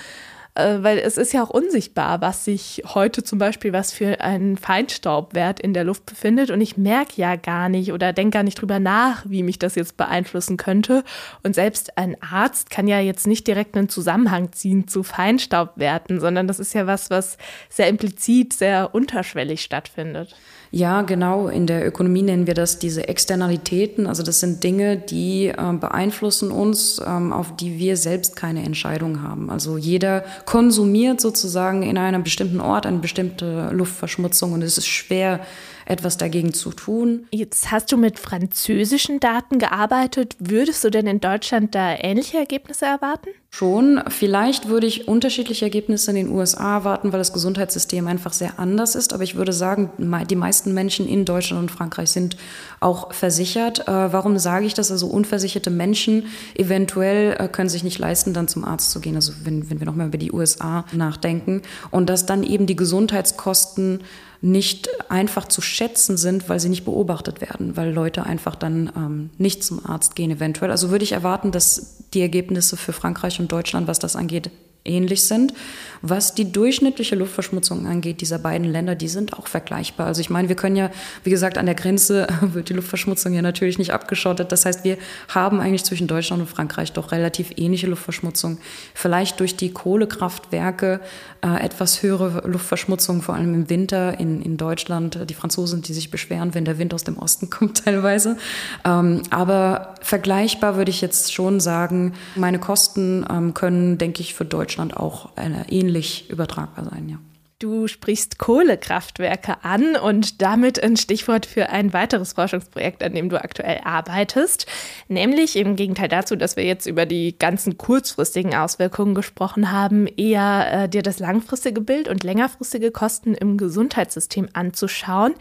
äh, 0.55 0.77
weil 0.81 0.99
es 0.99 1.17
ist 1.17 1.33
ja 1.33 1.43
auch 1.43 1.49
unsichtbar, 1.49 2.21
was 2.21 2.45
sich 2.45 2.83
heute 2.85 3.23
zum 3.23 3.39
Beispiel, 3.39 3.73
was 3.73 3.91
für 3.91 4.21
ein 4.21 4.57
Feinstaubwert 4.57 5.59
in 5.59 5.73
der 5.73 5.83
Luft 5.83 6.05
befindet. 6.05 6.51
Und 6.51 6.61
ich 6.61 6.77
merke 6.77 7.13
ja 7.15 7.35
gar 7.35 7.69
nicht 7.69 7.91
oder 7.91 8.13
denke 8.13 8.35
gar 8.35 8.43
nicht 8.43 8.61
drüber 8.61 8.79
nach, 8.79 9.25
wie 9.27 9.41
mich 9.43 9.57
das 9.57 9.75
jetzt 9.75 9.97
beeinflussen 9.97 10.57
könnte. 10.57 11.03
Und 11.41 11.55
selbst 11.55 11.97
ein 11.97 12.15
Arzt 12.21 12.69
kann 12.69 12.87
ja 12.87 12.99
jetzt 12.99 13.25
nicht 13.25 13.47
direkt 13.47 13.75
einen 13.75 13.89
Zusammenhang 13.89 14.51
ziehen 14.51 14.87
zu 14.87 15.01
Feinstaubwerten, 15.03 16.19
sondern 16.19 16.47
das 16.47 16.59
ist 16.59 16.73
ja 16.73 16.85
was, 16.85 17.09
was 17.09 17.37
sehr 17.69 17.87
implizit, 17.87 18.53
sehr 18.53 18.93
unterschwellig 18.93 19.61
stattfindet. 19.61 20.35
Ja, 20.75 21.03
genau. 21.03 21.49
In 21.49 21.67
der 21.67 21.85
Ökonomie 21.85 22.23
nennen 22.23 22.47
wir 22.47 22.55
das 22.55 22.79
diese 22.79 23.07
Externalitäten. 23.07 24.07
Also 24.07 24.23
das 24.23 24.39
sind 24.39 24.63
Dinge, 24.63 24.97
die 24.97 25.49
äh, 25.49 25.73
beeinflussen 25.79 26.49
uns, 26.49 26.99
ähm, 27.05 27.31
auf 27.31 27.55
die 27.55 27.77
wir 27.77 27.95
selbst 27.95 28.35
keine 28.35 28.63
Entscheidung 28.63 29.21
haben. 29.21 29.51
Also 29.51 29.77
jeder 29.77 30.25
konsumiert 30.45 31.21
sozusagen 31.21 31.83
in 31.83 31.99
einem 31.99 32.23
bestimmten 32.23 32.59
Ort 32.59 32.87
eine 32.87 32.97
bestimmte 32.97 33.69
Luftverschmutzung 33.71 34.53
und 34.53 34.63
es 34.63 34.79
ist 34.79 34.87
schwer, 34.87 35.41
etwas 35.85 36.17
dagegen 36.17 36.55
zu 36.55 36.71
tun. 36.71 37.27
Jetzt 37.29 37.69
hast 37.69 37.91
du 37.91 37.97
mit 37.97 38.17
französischen 38.17 39.19
Daten 39.19 39.59
gearbeitet. 39.59 40.35
Würdest 40.39 40.83
du 40.83 40.89
denn 40.89 41.05
in 41.05 41.19
Deutschland 41.19 41.75
da 41.75 41.93
ähnliche 41.93 42.37
Ergebnisse 42.39 42.85
erwarten? 42.85 43.29
Schon. 43.55 44.01
Vielleicht 44.07 44.67
würde 44.67 44.87
ich 44.87 45.07
unterschiedliche 45.07 45.65
Ergebnisse 45.65 46.09
in 46.09 46.15
den 46.15 46.29
USA 46.31 46.77
erwarten, 46.77 47.11
weil 47.11 47.19
das 47.19 47.33
Gesundheitssystem 47.33 48.07
einfach 48.07 48.33
sehr 48.33 48.57
anders 48.57 48.95
ist. 48.95 49.13
Aber 49.13 49.21
ich 49.21 49.35
würde 49.35 49.53
sagen, 49.53 49.91
die 49.99 50.35
meisten 50.35 50.73
Menschen 50.73 51.07
in 51.07 51.23
Deutschland 51.23 51.61
und 51.61 51.69
Frankreich 51.69 52.09
sind 52.09 52.35
auch 52.79 53.13
versichert. 53.13 53.87
Äh, 53.87 54.11
warum 54.11 54.39
sage 54.39 54.65
ich 54.65 54.73
das? 54.73 54.89
Also 54.89 55.05
unversicherte 55.05 55.69
Menschen 55.69 56.25
eventuell 56.55 57.35
äh, 57.37 57.47
können 57.47 57.69
sich 57.69 57.83
nicht 57.83 57.99
leisten, 57.99 58.33
dann 58.33 58.47
zum 58.47 58.65
Arzt 58.65 58.89
zu 58.89 58.99
gehen. 58.99 59.13
Also 59.13 59.33
wenn, 59.43 59.69
wenn 59.69 59.79
wir 59.79 59.85
nochmal 59.85 60.07
über 60.07 60.17
die 60.17 60.31
USA 60.31 60.85
nachdenken. 60.91 61.61
Und 61.91 62.09
dass 62.09 62.25
dann 62.25 62.41
eben 62.41 62.65
die 62.65 62.75
Gesundheitskosten 62.75 63.99
nicht 64.43 64.89
einfach 65.07 65.47
zu 65.47 65.61
schätzen 65.61 66.17
sind, 66.17 66.49
weil 66.49 66.59
sie 66.59 66.67
nicht 66.67 66.83
beobachtet 66.83 67.39
werden, 67.39 67.77
weil 67.77 67.93
Leute 67.93 68.25
einfach 68.25 68.55
dann 68.55 68.91
ähm, 68.93 69.29
nicht 69.37 69.63
zum 69.63 69.85
Arzt 69.85 70.17
gehen 70.17 70.31
eventuell. 70.31 70.69
Also 70.69 70.89
würde 70.89 71.05
ich 71.05 71.13
erwarten, 71.13 71.51
dass 71.51 72.03
die 72.13 72.21
Ergebnisse 72.21 72.75
für 72.75 72.91
Frankreich 72.91 73.39
und 73.39 73.42
Deutschland, 73.47 73.87
was 73.87 73.99
das 73.99 74.15
angeht, 74.15 74.49
ähnlich 74.85 75.23
sind. 75.23 75.53
Was 76.01 76.35
die 76.35 76.51
durchschnittliche 76.51 77.15
Luftverschmutzung 77.15 77.87
angeht, 77.87 78.19
dieser 78.19 78.39
beiden 78.39 78.69
Länder, 78.69 78.95
die 78.95 79.07
sind 79.07 79.33
auch 79.33 79.47
vergleichbar. 79.47 80.07
Also 80.07 80.19
ich 80.19 80.29
meine, 80.29 80.49
wir 80.49 80.55
können 80.55 80.75
ja, 80.75 80.91
wie 81.23 81.29
gesagt, 81.29 81.57
an 81.57 81.65
der 81.65 81.75
Grenze 81.75 82.27
wird 82.41 82.69
die 82.69 82.73
Luftverschmutzung 82.73 83.33
ja 83.33 83.41
natürlich 83.41 83.77
nicht 83.77 83.93
abgeschottet. 83.93 84.51
Das 84.51 84.65
heißt, 84.65 84.83
wir 84.83 84.97
haben 85.29 85.61
eigentlich 85.61 85.85
zwischen 85.85 86.07
Deutschland 86.07 86.41
und 86.41 86.49
Frankreich 86.49 86.91
doch 86.91 87.11
relativ 87.11 87.51
ähnliche 87.55 87.87
Luftverschmutzung. 87.87 88.57
Vielleicht 88.93 89.39
durch 89.39 89.55
die 89.55 89.71
Kohlekraftwerke 89.71 90.99
äh, 91.43 91.63
etwas 91.63 92.01
höhere 92.01 92.47
Luftverschmutzung, 92.47 93.21
vor 93.21 93.35
allem 93.35 93.53
im 93.53 93.69
Winter 93.69 94.19
in, 94.19 94.41
in 94.41 94.57
Deutschland. 94.57 95.29
Die 95.29 95.33
Franzosen, 95.33 95.81
die 95.81 95.93
sich 95.93 96.09
beschweren, 96.09 96.53
wenn 96.53 96.65
der 96.65 96.77
Wind 96.77 96.93
aus 96.93 97.03
dem 97.03 97.17
Osten 97.17 97.49
kommt 97.51 97.83
teilweise. 97.83 98.37
Ähm, 98.85 99.21
aber 99.29 99.95
vergleichbar 100.01 100.77
würde 100.77 100.91
ich 100.91 101.01
jetzt 101.01 101.33
schon 101.33 101.59
sagen, 101.59 102.13
meine 102.35 102.59
Kosten 102.59 103.25
ähm, 103.29 103.53
können, 103.53 103.97
denke 103.97 104.21
ich, 104.21 104.33
für 104.33 104.45
Deutschland 104.45 104.97
auch 104.97 105.29
ähnliche 105.37 105.83
ähnlich 105.83 106.29
übertragbar 106.29 106.85
sein, 106.85 107.09
ja. 107.09 107.17
Du 107.63 107.87
sprichst 107.87 108.39
Kohlekraftwerke 108.39 109.63
an 109.63 109.95
und 109.95 110.41
damit 110.41 110.83
ein 110.83 110.97
Stichwort 110.97 111.45
für 111.45 111.69
ein 111.69 111.93
weiteres 111.93 112.33
Forschungsprojekt, 112.33 113.01
an 113.01 113.13
dem 113.13 113.29
du 113.29 113.41
aktuell 113.41 113.79
arbeitest. 113.85 114.65
Nämlich 115.07 115.55
im 115.55 115.77
Gegenteil 115.77 116.09
dazu, 116.09 116.35
dass 116.35 116.57
wir 116.57 116.65
jetzt 116.65 116.87
über 116.87 117.05
die 117.05 117.39
ganzen 117.39 117.77
kurzfristigen 117.77 118.53
Auswirkungen 118.53 119.15
gesprochen 119.15 119.71
haben, 119.71 120.07
eher 120.07 120.73
äh, 120.73 120.89
dir 120.89 121.03
das 121.03 121.19
langfristige 121.19 121.79
Bild 121.79 122.09
und 122.09 122.25
längerfristige 122.25 122.91
Kosten 122.91 123.33
im 123.33 123.55
Gesundheitssystem 123.55 124.49
anzuschauen. 124.51 125.33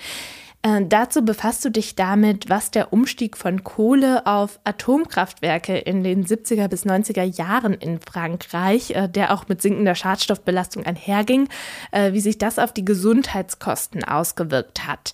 Äh, 0.65 0.87
dazu 0.89 1.25
befasst 1.25 1.65
du 1.65 1.71
dich 1.71 1.97
damit, 1.97 2.49
was 2.49 2.71
der 2.71 2.93
Umstieg 2.93 3.37
von 3.37 3.65
Kohle 3.65 4.27
auf 4.27 4.61
Atomkraftwerke 4.63 5.77
in 5.77 6.05
den 6.05 6.25
70er 6.25 6.69
bis 6.69 6.87
90er 6.87 7.25
Jahren 7.25 7.75
in 7.75 7.99
Frankreich, 7.99 8.93
äh, 8.93 9.09
der 9.09 9.35
auch 9.35 9.49
mit 9.49 9.61
sinkender 9.61 9.97
Schadstoffbelastung 9.97 10.87
einherging, 10.87 11.49
äh, 11.91 12.13
wie 12.13 12.21
sich 12.21 12.39
das 12.39 12.61
auf 12.61 12.73
die 12.73 12.85
Gesundheitskosten 12.85 14.05
ausgewirkt 14.05 14.87
hat. 14.87 15.13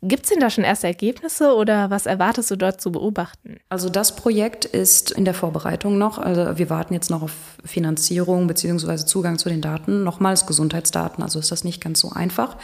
Gibt 0.00 0.24
es 0.24 0.30
denn 0.30 0.40
da 0.40 0.48
schon 0.48 0.64
erste 0.64 0.86
Ergebnisse 0.86 1.54
oder 1.54 1.90
was 1.90 2.06
erwartest 2.06 2.50
du 2.50 2.56
dort 2.56 2.80
zu 2.80 2.92
beobachten? 2.92 3.58
Also 3.68 3.88
das 3.90 4.14
Projekt 4.14 4.64
ist 4.64 5.10
in 5.10 5.24
der 5.24 5.34
Vorbereitung 5.34 5.98
noch. 5.98 6.18
Also 6.18 6.56
wir 6.56 6.70
warten 6.70 6.94
jetzt 6.94 7.10
noch 7.10 7.22
auf 7.22 7.32
Finanzierung 7.64 8.46
bzw. 8.46 8.96
Zugang 9.04 9.38
zu 9.38 9.48
den 9.48 9.60
Daten. 9.60 10.04
Nochmals 10.04 10.46
Gesundheitsdaten, 10.46 11.22
also 11.22 11.40
ist 11.40 11.50
das 11.50 11.64
nicht 11.64 11.82
ganz 11.82 11.98
so 11.98 12.10
einfach. 12.10 12.56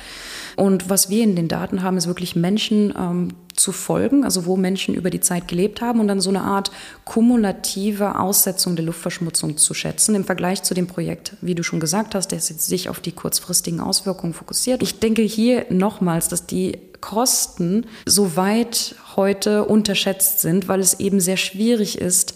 Und 0.57 0.89
was 0.89 1.11
wir 1.11 1.25
in 1.25 1.35
den 1.35 1.49
Daten 1.49 1.83
haben, 1.83 1.97
ist 1.97 2.07
wirklich 2.07 2.14
Menschen 2.35 2.95
ähm, 2.99 3.29
zu 3.55 3.73
folgen, 3.73 4.25
also 4.25 4.47
wo 4.47 4.57
Menschen 4.57 4.95
über 4.95 5.11
die 5.11 5.21
Zeit 5.21 5.49
gelebt 5.49 5.81
haben 5.81 6.01
und 6.01 6.09
dann 6.09 6.21
so 6.21 6.31
eine 6.31 6.43
Art 6.43 6.71
kumulative 7.05 8.19
Aussetzung 8.19 8.77
der 8.77 8.85
Luftverschmutzung 8.85 9.57
zu 9.57 9.75
schätzen 9.75 10.15
im 10.15 10.25
Vergleich 10.25 10.63
zu 10.63 10.75
dem 10.75 10.87
Projekt, 10.87 11.37
wie 11.41 11.55
du 11.55 11.63
schon 11.63 11.81
gesagt 11.81 12.15
hast, 12.15 12.29
der 12.29 12.41
sich 12.41 12.89
auf 12.89 13.01
die 13.01 13.13
kurzfristigen 13.13 13.81
Auswirkungen 13.81 14.35
fokussiert. 14.35 14.83
Ich 14.83 14.99
denke 14.99 15.23
hier 15.23 15.67
nochmals, 15.71 16.29
dass 16.29 16.47
die 16.47 16.79
Kosten 17.01 17.87
so 18.07 18.37
weit 18.37 18.97
heute 19.17 19.65
unterschätzt 19.65 20.41
sind, 20.41 20.69
weil 20.69 20.81
es 20.81 21.01
eben 21.01 21.21
sehr 21.21 21.37
schwierig 21.37 21.99
ist, 21.99 22.35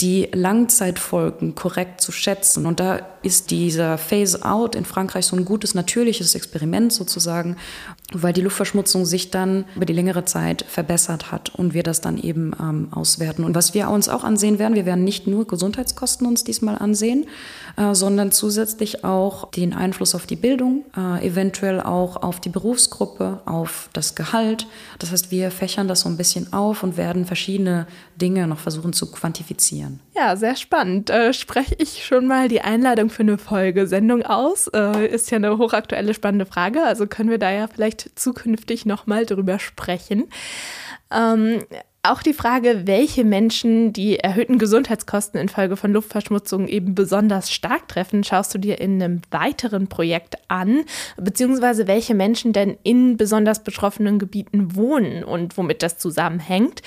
die 0.00 0.28
Langzeitfolgen 0.32 1.54
korrekt 1.54 2.00
zu 2.00 2.12
schätzen. 2.12 2.66
Und 2.66 2.78
da 2.78 3.00
ist 3.22 3.50
dieser 3.50 3.98
Phase-out 3.98 4.74
in 4.74 4.84
Frankreich 4.84 5.26
so 5.26 5.36
ein 5.36 5.44
gutes, 5.44 5.74
natürliches 5.74 6.34
Experiment 6.34 6.92
sozusagen, 6.92 7.56
weil 8.12 8.32
die 8.32 8.40
Luftverschmutzung 8.40 9.04
sich 9.04 9.30
dann 9.30 9.64
über 9.76 9.84
die 9.84 9.92
längere 9.92 10.24
Zeit 10.24 10.64
verbessert 10.66 11.30
hat 11.30 11.54
und 11.54 11.74
wir 11.74 11.82
das 11.82 12.00
dann 12.00 12.18
eben 12.18 12.52
ähm, 12.60 12.88
auswerten. 12.90 13.44
Und 13.44 13.54
was 13.54 13.74
wir 13.74 13.90
uns 13.90 14.08
auch 14.08 14.24
ansehen 14.24 14.58
werden, 14.58 14.74
wir 14.74 14.86
werden 14.86 15.04
nicht 15.04 15.26
nur 15.26 15.46
Gesundheitskosten 15.46 16.26
uns 16.26 16.44
diesmal 16.44 16.78
ansehen, 16.78 17.26
äh, 17.76 17.94
sondern 17.94 18.32
zusätzlich 18.32 19.04
auch 19.04 19.50
den 19.50 19.74
Einfluss 19.74 20.14
auf 20.14 20.26
die 20.26 20.36
Bildung, 20.36 20.84
äh, 20.96 21.26
eventuell 21.26 21.80
auch 21.80 22.16
auf 22.16 22.40
die 22.40 22.48
Berufsgruppe, 22.48 23.42
auf 23.44 23.90
das 23.92 24.14
Gehalt. 24.14 24.66
Das 24.98 25.12
heißt, 25.12 25.30
wir 25.30 25.50
fächern 25.50 25.88
das 25.88 26.00
so 26.00 26.08
ein 26.08 26.16
bisschen 26.16 26.52
auf 26.52 26.82
und 26.82 26.96
werden 26.96 27.26
verschiedene 27.26 27.86
Dinge 28.16 28.46
noch 28.46 28.58
versuchen 28.58 28.92
zu 28.92 29.10
quantifizieren. 29.10 30.00
Ja, 30.16 30.36
sehr 30.36 30.56
spannend. 30.56 31.10
Äh, 31.10 31.32
spreche 31.32 31.76
ich 31.78 32.04
schon 32.04 32.26
mal 32.26 32.48
die 32.48 32.60
Einladung 32.60 33.07
für 33.10 33.22
eine 33.22 33.38
Folge 33.38 33.86
Sendung 33.86 34.22
aus? 34.22 34.68
Äh, 34.68 35.06
ist 35.06 35.30
ja 35.30 35.36
eine 35.36 35.58
hochaktuelle, 35.58 36.14
spannende 36.14 36.46
Frage. 36.46 36.82
Also 36.82 37.06
können 37.06 37.30
wir 37.30 37.38
da 37.38 37.50
ja 37.50 37.66
vielleicht 37.66 38.18
zukünftig 38.18 38.86
nochmal 38.86 39.26
drüber 39.26 39.58
sprechen. 39.58 40.28
Ähm, 41.10 41.60
auch 42.02 42.22
die 42.22 42.32
Frage, 42.32 42.82
welche 42.86 43.24
Menschen 43.24 43.92
die 43.92 44.18
erhöhten 44.18 44.58
Gesundheitskosten 44.58 45.40
infolge 45.40 45.76
von 45.76 45.92
Luftverschmutzung 45.92 46.68
eben 46.68 46.94
besonders 46.94 47.50
stark 47.50 47.88
treffen, 47.88 48.24
schaust 48.24 48.54
du 48.54 48.58
dir 48.58 48.80
in 48.80 49.02
einem 49.02 49.20
weiteren 49.30 49.88
Projekt 49.88 50.36
an, 50.48 50.84
beziehungsweise 51.16 51.86
welche 51.86 52.14
Menschen 52.14 52.52
denn 52.52 52.78
in 52.82 53.16
besonders 53.16 53.64
betroffenen 53.64 54.18
Gebieten 54.18 54.76
wohnen 54.76 55.24
und 55.24 55.58
womit 55.58 55.82
das 55.82 55.98
zusammenhängt. 55.98 56.82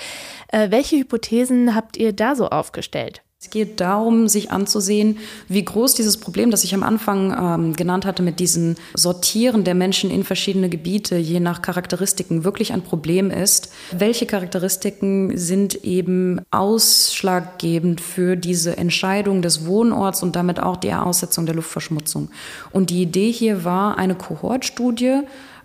Äh, 0.47 0.71
welche 0.71 0.97
Hypothesen 0.97 1.75
habt 1.75 1.97
ihr 1.97 2.13
da 2.13 2.35
so 2.35 2.47
aufgestellt? 2.47 3.21
Es 3.43 3.49
geht 3.49 3.79
darum, 3.79 4.27
sich 4.27 4.51
anzusehen, 4.51 5.17
wie 5.47 5.65
groß 5.65 5.95
dieses 5.95 6.17
Problem, 6.17 6.51
das 6.51 6.63
ich 6.63 6.75
am 6.75 6.83
Anfang 6.83 7.31
ähm, 7.31 7.73
genannt 7.75 8.05
hatte, 8.05 8.21
mit 8.21 8.39
diesen 8.39 8.75
Sortieren 8.93 9.63
der 9.63 9.73
Menschen 9.73 10.11
in 10.11 10.23
verschiedene 10.23 10.69
Gebiete, 10.69 11.17
je 11.17 11.39
nach 11.39 11.63
Charakteristiken, 11.63 12.43
wirklich 12.43 12.71
ein 12.71 12.83
Problem 12.83 13.31
ist. 13.31 13.73
Welche 13.97 14.27
Charakteristiken 14.27 15.35
sind 15.39 15.83
eben 15.83 16.41
ausschlaggebend 16.51 17.99
für 17.99 18.35
diese 18.35 18.77
Entscheidung 18.77 19.41
des 19.41 19.65
Wohnorts 19.65 20.21
und 20.21 20.35
damit 20.35 20.59
auch 20.59 20.77
die 20.77 20.93
Aussetzung 20.93 21.47
der 21.47 21.55
Luftverschmutzung? 21.55 22.29
Und 22.71 22.91
die 22.91 23.01
Idee 23.01 23.31
hier 23.31 23.63
war, 23.63 23.97
eine 23.97 24.13
Kohortstudie 24.13 25.21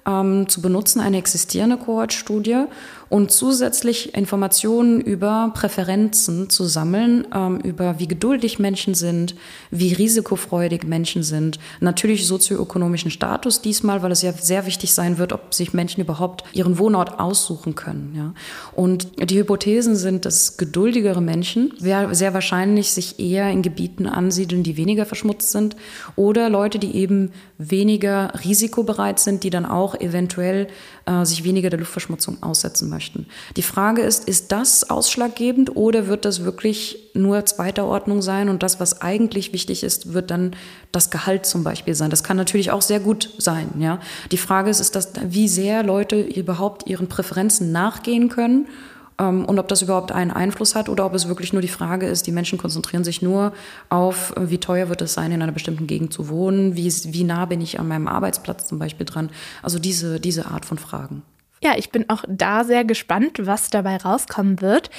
ähm, 0.06 0.48
zu 0.48 0.62
benutzen, 0.62 1.00
eine 1.00 1.18
existierende 1.18 1.76
Kohortstudie 1.76 2.64
und 3.08 3.30
zusätzlich 3.30 4.14
Informationen 4.14 5.00
über 5.00 5.52
Präferenzen 5.54 6.50
zu 6.50 6.64
sammeln, 6.64 7.26
ähm, 7.34 7.60
über 7.60 7.98
wie 7.98 8.08
geduldig 8.08 8.58
Menschen 8.58 8.94
sind, 8.94 9.34
wie 9.70 9.92
risikofreudig 9.92 10.84
Menschen 10.84 11.22
sind, 11.22 11.58
natürlich 11.80 12.26
sozioökonomischen 12.26 13.10
Status 13.10 13.60
diesmal, 13.60 14.02
weil 14.02 14.12
es 14.12 14.22
ja 14.22 14.32
sehr 14.32 14.66
wichtig 14.66 14.92
sein 14.92 15.18
wird, 15.18 15.32
ob 15.32 15.54
sich 15.54 15.72
Menschen 15.72 16.00
überhaupt 16.00 16.44
ihren 16.52 16.78
Wohnort 16.78 17.20
aussuchen 17.20 17.74
können. 17.74 18.12
Ja. 18.16 18.34
Und 18.72 19.08
die 19.30 19.38
Hypothesen 19.38 19.96
sind, 19.96 20.24
dass 20.24 20.56
geduldigere 20.56 21.20
Menschen 21.20 21.72
sehr 21.78 22.34
wahrscheinlich 22.34 22.92
sich 22.92 23.20
eher 23.20 23.50
in 23.50 23.62
Gebieten 23.62 24.06
ansiedeln, 24.06 24.62
die 24.62 24.76
weniger 24.76 25.06
verschmutzt 25.06 25.52
sind 25.52 25.76
oder 26.16 26.50
Leute, 26.50 26.78
die 26.78 26.96
eben 26.96 27.30
weniger 27.58 28.32
risikobereit 28.44 29.18
sind, 29.18 29.44
die 29.44 29.50
dann 29.50 29.66
auch 29.66 29.94
eventuell 29.94 30.68
äh, 31.06 31.24
sich 31.24 31.44
weniger 31.44 31.70
der 31.70 31.78
Luftverschmutzung 31.78 32.42
aussetzen 32.42 32.88
möchten. 32.88 33.26
Die 33.56 33.62
Frage 33.62 34.02
ist, 34.02 34.28
ist 34.28 34.52
das 34.52 34.90
ausschlaggebend 34.90 35.76
oder 35.76 36.08
wird 36.08 36.24
das 36.24 36.44
wirklich 36.44 36.98
nur 37.14 37.46
zweiter 37.46 37.86
Ordnung 37.86 38.22
sein 38.22 38.48
und 38.48 38.62
das, 38.62 38.80
was 38.80 39.00
eigentlich 39.00 39.52
wichtig 39.52 39.82
ist, 39.84 40.12
wird 40.12 40.30
dann 40.30 40.56
das 40.92 41.10
Gehalt 41.10 41.46
zum 41.46 41.64
Beispiel 41.64 41.94
sein? 41.94 42.10
Das 42.10 42.24
kann 42.24 42.36
natürlich 42.36 42.70
auch 42.70 42.82
sehr 42.82 43.00
gut 43.00 43.30
sein. 43.38 43.68
Ja? 43.78 44.00
Die 44.32 44.36
Frage 44.36 44.70
ist, 44.70 44.80
ist 44.80 44.96
das, 44.96 45.12
wie 45.22 45.48
sehr 45.48 45.82
Leute 45.82 46.20
überhaupt 46.20 46.86
ihren 46.86 47.08
Präferenzen 47.08 47.72
nachgehen 47.72 48.28
können 48.28 48.66
und 49.46 49.58
ob 49.58 49.68
das 49.68 49.82
überhaupt 49.82 50.12
einen 50.12 50.30
Einfluss 50.30 50.74
hat 50.74 50.88
oder 50.88 51.06
ob 51.06 51.14
es 51.14 51.28
wirklich 51.28 51.52
nur 51.52 51.62
die 51.62 51.68
Frage 51.68 52.06
ist, 52.06 52.26
die 52.26 52.32
Menschen 52.32 52.58
konzentrieren 52.58 53.04
sich 53.04 53.22
nur 53.22 53.52
auf, 53.88 54.36
äh, 54.36 54.50
wie 54.50 54.58
teuer 54.58 54.88
wird 54.88 55.02
es 55.02 55.14
sein, 55.14 55.32
in 55.32 55.42
einer 55.42 55.52
bestimmten 55.52 55.86
Gegend 55.86 56.12
zu 56.12 56.28
wohnen, 56.28 56.76
wie, 56.76 56.88
wie 56.88 57.24
nah 57.24 57.46
bin 57.46 57.60
ich 57.60 57.80
an 57.80 57.88
meinem 57.88 58.08
Arbeitsplatz 58.08 58.66
zum 58.66 58.78
Beispiel 58.78 59.06
dran. 59.06 59.30
Also 59.62 59.78
diese, 59.78 60.20
diese 60.20 60.46
Art 60.46 60.64
von 60.64 60.78
Fragen. 60.78 61.22
Ja, 61.62 61.72
ich 61.76 61.90
bin 61.90 62.08
auch 62.10 62.24
da 62.28 62.64
sehr 62.64 62.84
gespannt, 62.84 63.38
was 63.40 63.70
dabei 63.70 63.96
rauskommen 63.96 64.60
wird. 64.60 64.90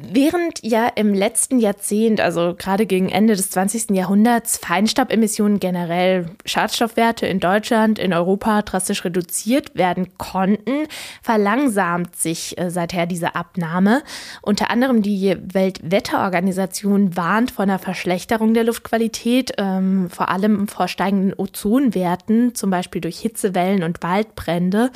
Während 0.00 0.62
ja 0.62 0.86
im 0.94 1.12
letzten 1.12 1.58
Jahrzehnt, 1.58 2.20
also 2.20 2.54
gerade 2.56 2.86
gegen 2.86 3.08
Ende 3.08 3.34
des 3.34 3.50
20. 3.50 3.90
Jahrhunderts, 3.96 4.56
Feinstaubemissionen 4.56 5.58
generell 5.58 6.26
Schadstoffwerte 6.44 7.26
in 7.26 7.40
Deutschland, 7.40 7.98
in 7.98 8.12
Europa 8.12 8.62
drastisch 8.62 9.04
reduziert 9.04 9.74
werden 9.74 10.16
konnten, 10.16 10.86
verlangsamt 11.20 12.14
sich 12.14 12.56
äh, 12.58 12.70
seither 12.70 13.06
diese 13.06 13.34
Abnahme. 13.34 14.04
Unter 14.40 14.70
anderem 14.70 15.02
die 15.02 15.36
Weltwetterorganisation 15.40 17.16
warnt 17.16 17.50
vor 17.50 17.64
einer 17.64 17.80
Verschlechterung 17.80 18.54
der 18.54 18.62
Luftqualität, 18.62 19.54
ähm, 19.58 20.10
vor 20.10 20.28
allem 20.28 20.68
vor 20.68 20.86
steigenden 20.86 21.34
Ozonwerten, 21.36 22.54
zum 22.54 22.70
Beispiel 22.70 23.00
durch 23.00 23.18
Hitzewellen 23.18 23.82
und 23.82 24.00
Waldbrände 24.04 24.92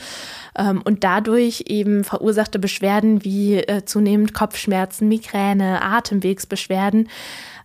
ähm, 0.56 0.80
und 0.84 1.02
dadurch 1.02 1.64
eben 1.66 2.04
verursachte 2.04 2.60
Beschwerden 2.60 3.24
wie 3.24 3.56
äh, 3.56 3.84
zunehmend 3.84 4.32
Kopfschmerzen 4.32 4.91
Kopfschmerzen, 4.92 5.08
Migräne, 5.08 5.82
Atemwegsbeschwerden. 5.82 7.08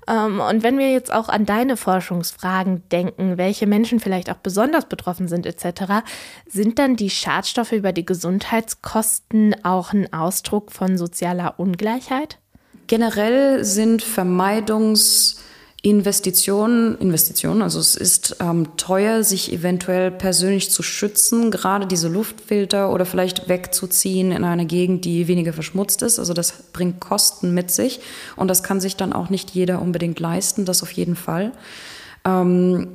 Ähm, 0.07 0.39
und 0.39 0.63
wenn 0.63 0.77
wir 0.77 0.91
jetzt 0.91 1.11
auch 1.11 1.29
an 1.29 1.45
deine 1.45 1.75
Forschungsfragen 1.77 2.87
denken, 2.89 3.37
welche 3.37 3.67
Menschen 3.67 3.99
vielleicht 3.99 4.29
auch 4.29 4.37
besonders 4.37 4.85
betroffen 4.85 5.27
sind 5.27 5.45
etc., 5.45 6.05
sind 6.47 6.79
dann 6.79 6.95
die 6.95 7.09
Schadstoffe 7.09 7.73
über 7.73 7.91
die 7.91 8.05
Gesundheitskosten 8.05 9.55
auch 9.63 9.93
ein 9.93 10.11
Ausdruck 10.13 10.71
von 10.71 10.97
sozialer 10.97 11.55
Ungleichheit? 11.57 12.39
Generell 12.87 13.65
sind 13.65 14.01
Vermeidungs 14.01 15.43
Investitionen, 15.83 16.97
Investitionen, 16.97 17.61
also 17.61 17.79
es 17.79 17.95
ist 17.95 18.37
ähm, 18.39 18.75
teuer, 18.77 19.23
sich 19.23 19.53
eventuell 19.53 20.09
persönlich 20.09 20.71
zu 20.71 20.81
schützen, 20.81 21.51
gerade 21.51 21.85
diese 21.85 22.07
Luftfilter 22.07 22.91
oder 22.91 23.05
vielleicht 23.05 23.47
wegzuziehen 23.47 24.31
in 24.31 24.43
eine 24.43 24.65
Gegend, 24.65 25.05
die 25.05 25.27
weniger 25.27 25.53
verschmutzt 25.53 26.01
ist. 26.01 26.17
Also 26.17 26.33
das 26.33 26.51
bringt 26.73 26.99
Kosten 26.99 27.53
mit 27.53 27.69
sich 27.69 27.99
und 28.35 28.47
das 28.47 28.63
kann 28.63 28.81
sich 28.81 28.95
dann 28.95 29.13
auch 29.13 29.29
nicht 29.29 29.51
jeder 29.51 29.81
unbedingt 29.81 30.19
leisten, 30.19 30.65
das 30.65 30.81
auf 30.81 30.91
jeden 30.91 31.15
Fall. 31.15 31.51
Ähm, 32.25 32.89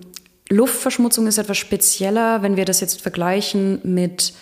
Luftverschmutzung 0.48 1.28
ist 1.28 1.38
etwas 1.38 1.58
spezieller, 1.58 2.42
wenn 2.42 2.56
wir 2.56 2.64
das 2.64 2.80
jetzt 2.80 3.00
vergleichen 3.00 3.80
mit 3.84 4.34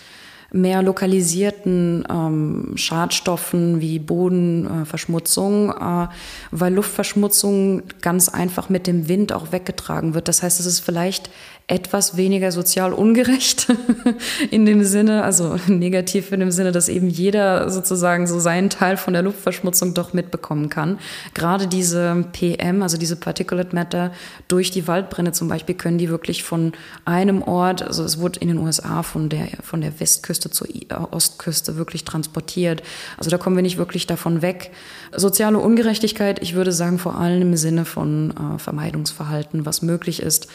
mehr 0.51 0.81
lokalisierten 0.81 2.05
ähm, 2.09 2.73
Schadstoffen 2.75 3.79
wie 3.79 3.99
Bodenverschmutzung, 3.99 5.69
äh, 5.71 6.07
weil 6.51 6.73
Luftverschmutzung 6.73 7.83
ganz 8.01 8.29
einfach 8.29 8.69
mit 8.69 8.87
dem 8.87 9.07
Wind 9.07 9.31
auch 9.31 9.51
weggetragen 9.51 10.13
wird. 10.13 10.27
Das 10.27 10.43
heißt, 10.43 10.59
es 10.59 10.65
ist 10.65 10.79
vielleicht 10.79 11.29
etwas 11.71 12.17
weniger 12.17 12.51
sozial 12.51 12.91
ungerecht 12.91 13.67
in 14.51 14.65
dem 14.65 14.83
Sinne, 14.83 15.23
also 15.23 15.55
negativ 15.67 16.33
in 16.33 16.41
dem 16.41 16.51
Sinne, 16.51 16.73
dass 16.73 16.89
eben 16.89 17.07
jeder 17.07 17.69
sozusagen 17.69 18.27
so 18.27 18.41
seinen 18.41 18.69
Teil 18.69 18.97
von 18.97 19.13
der 19.13 19.21
Luftverschmutzung 19.21 19.93
doch 19.93 20.11
mitbekommen 20.11 20.67
kann. 20.67 20.99
Gerade 21.33 21.67
diese 21.67 22.25
PM, 22.33 22.83
also 22.83 22.97
diese 22.97 23.15
Particulate 23.15 23.73
Matter 23.73 24.11
durch 24.49 24.71
die 24.71 24.85
Waldbrände 24.85 25.31
zum 25.31 25.47
Beispiel, 25.47 25.73
können 25.75 25.97
die 25.97 26.09
wirklich 26.09 26.43
von 26.43 26.73
einem 27.05 27.41
Ort, 27.41 27.81
also 27.83 28.03
es 28.03 28.19
wurde 28.19 28.41
in 28.41 28.49
den 28.49 28.57
USA 28.57 29.01
von 29.01 29.29
der, 29.29 29.47
von 29.63 29.79
der 29.79 29.97
Westküste 29.97 30.51
zur 30.51 30.67
Ostküste 31.11 31.77
wirklich 31.77 32.03
transportiert. 32.03 32.83
Also 33.17 33.29
da 33.29 33.37
kommen 33.37 33.55
wir 33.55 33.63
nicht 33.63 33.77
wirklich 33.77 34.07
davon 34.07 34.41
weg. 34.41 34.71
Soziale 35.15 35.57
Ungerechtigkeit, 35.57 36.41
ich 36.43 36.53
würde 36.53 36.73
sagen, 36.73 36.99
vor 36.99 37.17
allem 37.17 37.41
im 37.41 37.55
Sinne 37.55 37.85
von 37.85 38.31
äh, 38.31 38.59
Vermeidungsverhalten, 38.59 39.65
was 39.65 39.81
möglich 39.81 40.21
ist. 40.21 40.49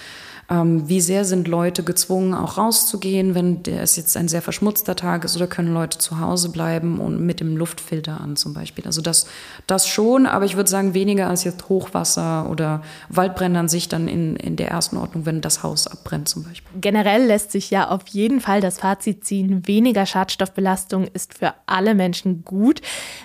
Ähm, 0.49 0.89
wie 0.89 1.01
sehr 1.01 1.25
sind 1.25 1.49
Leute 1.49 1.83
gezwungen, 1.83 2.33
auch 2.33 2.57
rauszugehen, 2.57 3.35
wenn 3.35 3.63
es 3.65 3.97
jetzt 3.97 4.17
ein 4.17 4.29
sehr 4.29 4.43
verschmutzter 4.43 4.95
Tag 4.95 5.25
ist, 5.25 5.37
oder 5.37 5.49
können 5.49 5.75
Leute 5.75 5.99
zu 5.99 6.21
Hause 6.21 6.51
bleiben 6.51 7.01
und 7.01 7.21
mit 7.21 7.41
dem 7.41 7.57
Luftfilter 7.57 8.21
an 8.21 8.37
zum 8.37 8.55
Beispiel. 8.55 8.87
Also 8.87 9.03
das, 9.03 9.27
das 9.67 9.89
schon, 9.89 10.27
aber 10.27 10.45
ich 10.45 10.57
würde 10.57 10.71
sagen, 10.71 10.95
weniger 10.95 11.29
als 11.29 11.43
jetzt 11.43 11.69
Hochwasser 11.69 12.49
oder 12.49 12.83
Waldbrände 13.09 13.59
an 13.59 13.69
sich 13.69 13.89
dann 13.89 14.07
in, 14.07 14.37
in 14.37 14.57
der 14.57 14.69
ersten 14.69 14.97
Ordnung, 14.99 15.27
wenn 15.27 15.41
das 15.41 15.65
Haus 15.65 15.89
abbrennt 15.89 16.29
zum 16.29 16.45
Beispiel. 16.45 16.81
Generell 16.81 17.27
lässt 17.27 17.51
sich 17.51 17.71
ja 17.71 17.89
auf 17.89 18.07
jeden 18.09 18.41
Fall 18.41 18.61
das 18.61 18.79
Fazit 18.79 19.25
ziehen, 19.25 19.67
weniger 19.67 20.07
Schadstoffbelastung 20.07 21.09
ist 21.13 21.39
für 21.39 21.55
alle 21.67 21.95
Menschen 21.95 22.45
gut. 22.45 22.83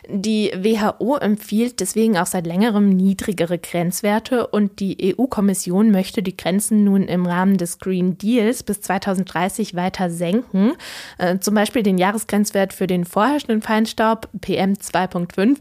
Die 0.09 0.51
WHO 0.55 1.17
empfiehlt 1.17 1.79
deswegen 1.81 2.17
auch 2.17 2.25
seit 2.25 2.47
längerem 2.47 2.89
niedrigere 2.89 3.59
Grenzwerte 3.59 4.47
und 4.47 4.79
die 4.79 5.15
EU-Kommission 5.15 5.91
möchte 5.91 6.23
die 6.23 6.35
Grenzen 6.35 6.83
nun 6.83 7.10
im 7.11 7.25
Rahmen 7.25 7.57
des 7.57 7.79
Green 7.79 8.17
Deals 8.17 8.63
bis 8.63 8.81
2030 8.81 9.75
weiter 9.75 10.09
senken. 10.09 10.73
Äh, 11.17 11.39
zum 11.39 11.55
Beispiel 11.55 11.83
den 11.83 11.97
Jahresgrenzwert 11.97 12.73
für 12.73 12.87
den 12.87 13.05
vorherrschenden 13.05 13.61
Feinstaub 13.61 14.29
PM 14.41 14.73
2.5 14.73 15.57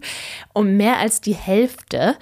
um 0.52 0.76
mehr 0.76 0.98
als 0.98 1.20
die 1.20 1.34
Hälfte. 1.34 2.16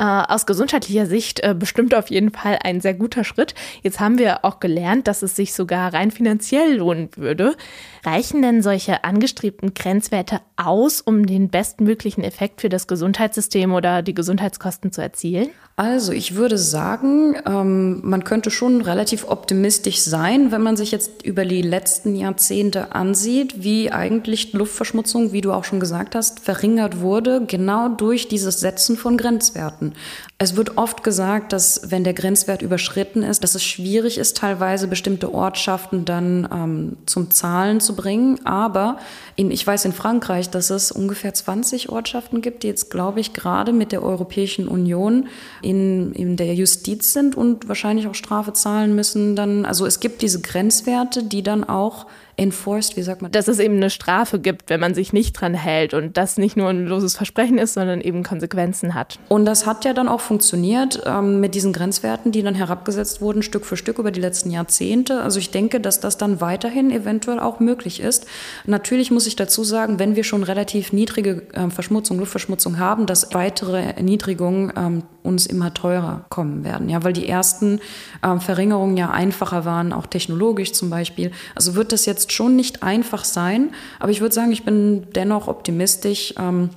Äh, 0.00 0.04
aus 0.28 0.46
gesundheitlicher 0.46 1.04
Sicht 1.04 1.40
äh, 1.40 1.54
bestimmt 1.54 1.94
auf 1.94 2.08
jeden 2.08 2.30
Fall 2.30 2.58
ein 2.64 2.80
sehr 2.80 2.94
guter 2.94 3.22
Schritt. 3.22 3.54
Jetzt 3.82 4.00
haben 4.00 4.16
wir 4.16 4.46
auch 4.46 4.58
gelernt, 4.58 5.06
dass 5.06 5.20
es 5.20 5.36
sich 5.36 5.52
sogar 5.52 5.92
rein 5.92 6.10
finanziell 6.10 6.78
lohnen 6.78 7.10
würde. 7.16 7.54
Reichen 8.02 8.40
denn 8.40 8.62
solche 8.62 9.04
angestrebten 9.04 9.74
Grenzwerte 9.74 10.40
aus, 10.56 11.02
um 11.02 11.26
den 11.26 11.50
bestmöglichen 11.50 12.24
Effekt 12.24 12.62
für 12.62 12.70
das 12.70 12.86
Gesundheitssystem 12.86 13.74
oder 13.74 14.00
die 14.00 14.14
Gesundheitskosten 14.14 14.90
zu 14.90 15.02
erzielen? 15.02 15.50
Also 15.76 16.12
ich 16.12 16.34
würde 16.34 16.58
sagen, 16.58 17.36
ähm, 17.46 18.00
man 18.02 18.24
könnte 18.24 18.50
schon 18.50 18.82
relativ 18.82 19.26
optimistisch 19.26 20.00
sein, 20.00 20.52
wenn 20.52 20.62
man 20.62 20.76
sich 20.76 20.92
jetzt 20.92 21.24
über 21.24 21.46
die 21.46 21.62
letzten 21.62 22.16
Jahrzehnte 22.16 22.94
ansieht, 22.94 23.62
wie 23.62 23.90
eigentlich 23.90 24.52
Luftverschmutzung, 24.52 25.32
wie 25.32 25.40
du 25.40 25.52
auch 25.52 25.64
schon 25.64 25.80
gesagt 25.80 26.14
hast, 26.14 26.40
verringert 26.40 27.00
wurde, 27.00 27.44
genau 27.46 27.88
durch 27.88 28.28
dieses 28.28 28.60
Setzen 28.60 28.96
von 28.98 29.16
Grenzwerten. 29.16 29.89
Es 30.38 30.56
wird 30.56 30.78
oft 30.78 31.04
gesagt, 31.04 31.52
dass 31.52 31.90
wenn 31.90 32.04
der 32.04 32.14
Grenzwert 32.14 32.62
überschritten 32.62 33.22
ist, 33.22 33.44
dass 33.44 33.54
es 33.54 33.62
schwierig 33.62 34.18
ist, 34.18 34.36
teilweise 34.36 34.88
bestimmte 34.88 35.34
Ortschaften 35.34 36.04
dann 36.04 36.48
ähm, 36.52 36.96
zum 37.06 37.30
Zahlen 37.30 37.80
zu 37.80 37.94
bringen. 37.94 38.44
Aber 38.46 38.98
in, 39.36 39.50
ich 39.50 39.66
weiß 39.66 39.84
in 39.84 39.92
Frankreich, 39.92 40.48
dass 40.48 40.70
es 40.70 40.92
ungefähr 40.92 41.34
20 41.34 41.90
Ortschaften 41.90 42.40
gibt, 42.40 42.62
die 42.62 42.68
jetzt, 42.68 42.90
glaube 42.90 43.20
ich, 43.20 43.32
gerade 43.32 43.72
mit 43.72 43.92
der 43.92 44.02
Europäischen 44.02 44.68
Union 44.68 45.28
in, 45.62 46.12
in 46.12 46.36
der 46.36 46.54
Justiz 46.54 47.12
sind 47.12 47.36
und 47.36 47.68
wahrscheinlich 47.68 48.06
auch 48.06 48.14
Strafe 48.14 48.52
zahlen 48.52 48.94
müssen. 48.94 49.36
Dann, 49.36 49.64
also 49.64 49.86
es 49.86 50.00
gibt 50.00 50.22
diese 50.22 50.40
Grenzwerte, 50.40 51.22
die 51.22 51.42
dann 51.42 51.64
auch 51.64 52.06
enforced, 52.40 52.96
wie 52.96 53.02
sagt 53.02 53.22
man? 53.22 53.30
Dass 53.30 53.48
es 53.48 53.58
eben 53.58 53.76
eine 53.76 53.90
Strafe 53.90 54.40
gibt, 54.40 54.70
wenn 54.70 54.80
man 54.80 54.94
sich 54.94 55.12
nicht 55.12 55.32
dran 55.34 55.54
hält 55.54 55.92
und 55.92 56.16
das 56.16 56.38
nicht 56.38 56.56
nur 56.56 56.68
ein 56.68 56.86
loses 56.86 57.14
Versprechen 57.14 57.58
ist, 57.58 57.74
sondern 57.74 58.00
eben 58.00 58.22
Konsequenzen 58.22 58.94
hat. 58.94 59.18
Und 59.28 59.44
das 59.44 59.66
hat 59.66 59.84
ja 59.84 59.92
dann 59.92 60.08
auch 60.08 60.20
funktioniert 60.20 61.02
ähm, 61.04 61.40
mit 61.40 61.54
diesen 61.54 61.72
Grenzwerten, 61.72 62.32
die 62.32 62.42
dann 62.42 62.54
herabgesetzt 62.54 63.20
wurden, 63.20 63.42
Stück 63.42 63.66
für 63.66 63.76
Stück 63.76 63.98
über 63.98 64.10
die 64.10 64.20
letzten 64.20 64.50
Jahrzehnte. 64.50 65.20
Also 65.20 65.38
ich 65.38 65.50
denke, 65.50 65.80
dass 65.80 66.00
das 66.00 66.16
dann 66.16 66.40
weiterhin 66.40 66.90
eventuell 66.90 67.38
auch 67.38 67.60
möglich 67.60 68.00
ist. 68.00 68.26
Natürlich 68.64 69.10
muss 69.10 69.26
ich 69.26 69.36
dazu 69.36 69.62
sagen, 69.62 69.98
wenn 69.98 70.16
wir 70.16 70.24
schon 70.24 70.42
relativ 70.42 70.92
niedrige 70.92 71.42
äh, 71.52 71.68
Verschmutzung, 71.68 72.18
Luftverschmutzung 72.18 72.78
haben, 72.78 73.04
dass 73.06 73.34
weitere 73.34 73.82
Erniedrigungen 73.82 74.72
ähm, 74.76 75.02
uns 75.22 75.46
immer 75.46 75.74
teurer 75.74 76.24
kommen 76.30 76.64
werden. 76.64 76.88
Ja, 76.88 77.04
weil 77.04 77.12
die 77.12 77.28
ersten 77.28 77.80
ähm, 78.22 78.40
Verringerungen 78.40 78.96
ja 78.96 79.10
einfacher 79.10 79.64
waren, 79.64 79.92
auch 79.92 80.06
technologisch 80.06 80.72
zum 80.72 80.88
Beispiel. 80.88 81.32
Also 81.54 81.74
wird 81.74 81.92
das 81.92 82.06
jetzt 82.30 82.36
schon 82.36 82.56
nicht 82.56 82.82
einfach 82.82 83.24
sein, 83.24 83.70
aber 83.98 84.12
ich 84.12 84.20
würde 84.20 84.34
sagen, 84.34 84.52
ich 84.52 84.64
bin 84.64 85.06
dennoch 85.14 85.48
optimistisch. 85.48 86.34
Ähm, 86.38 86.70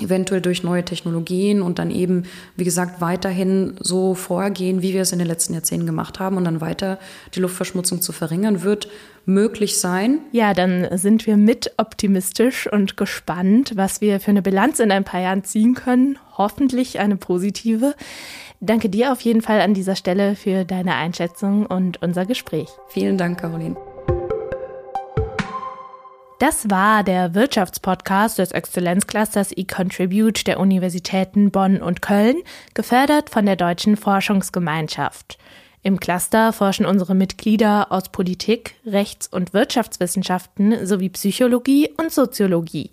eventuell 0.00 0.40
durch 0.40 0.62
neue 0.62 0.84
Technologien 0.84 1.60
und 1.60 1.80
dann 1.80 1.90
eben, 1.90 2.22
wie 2.54 2.62
gesagt, 2.62 3.00
weiterhin 3.00 3.74
so 3.80 4.14
vorgehen, 4.14 4.80
wie 4.80 4.92
wir 4.94 5.02
es 5.02 5.10
in 5.10 5.18
den 5.18 5.26
letzten 5.26 5.54
Jahrzehnten 5.54 5.86
gemacht 5.86 6.20
haben 6.20 6.36
und 6.36 6.44
dann 6.44 6.60
weiter 6.60 7.00
die 7.34 7.40
Luftverschmutzung 7.40 8.00
zu 8.00 8.12
verringern, 8.12 8.62
wird 8.62 8.88
möglich 9.26 9.80
sein. 9.80 10.20
Ja, 10.30 10.54
dann 10.54 10.86
sind 10.96 11.26
wir 11.26 11.36
mit 11.36 11.72
optimistisch 11.78 12.70
und 12.70 12.96
gespannt, 12.96 13.72
was 13.74 14.00
wir 14.00 14.20
für 14.20 14.30
eine 14.30 14.42
Bilanz 14.42 14.78
in 14.78 14.92
ein 14.92 15.02
paar 15.02 15.20
Jahren 15.20 15.42
ziehen 15.42 15.74
können. 15.74 16.16
Hoffentlich 16.36 17.00
eine 17.00 17.16
positive. 17.16 17.96
Danke 18.60 18.88
dir 18.88 19.10
auf 19.10 19.20
jeden 19.22 19.42
Fall 19.42 19.60
an 19.60 19.74
dieser 19.74 19.96
Stelle 19.96 20.36
für 20.36 20.64
deine 20.64 20.94
Einschätzung 20.94 21.66
und 21.66 22.00
unser 22.02 22.24
Gespräch. 22.24 22.68
Vielen 22.88 23.18
Dank, 23.18 23.40
Caroline. 23.40 23.76
Das 26.38 26.70
war 26.70 27.02
der 27.02 27.34
Wirtschaftspodcast 27.34 28.38
des 28.38 28.52
Exzellenzclusters 28.52 29.50
eContribute 29.50 30.46
der 30.46 30.60
Universitäten 30.60 31.50
Bonn 31.50 31.82
und 31.82 32.00
Köln, 32.00 32.36
gefördert 32.74 33.28
von 33.28 33.44
der 33.44 33.56
Deutschen 33.56 33.96
Forschungsgemeinschaft. 33.96 35.36
Im 35.82 35.98
Cluster 35.98 36.52
forschen 36.52 36.86
unsere 36.86 37.16
Mitglieder 37.16 37.90
aus 37.90 38.10
Politik, 38.10 38.76
Rechts- 38.86 39.26
und 39.26 39.52
Wirtschaftswissenschaften 39.52 40.86
sowie 40.86 41.08
Psychologie 41.08 41.90
und 41.96 42.12
Soziologie. 42.12 42.92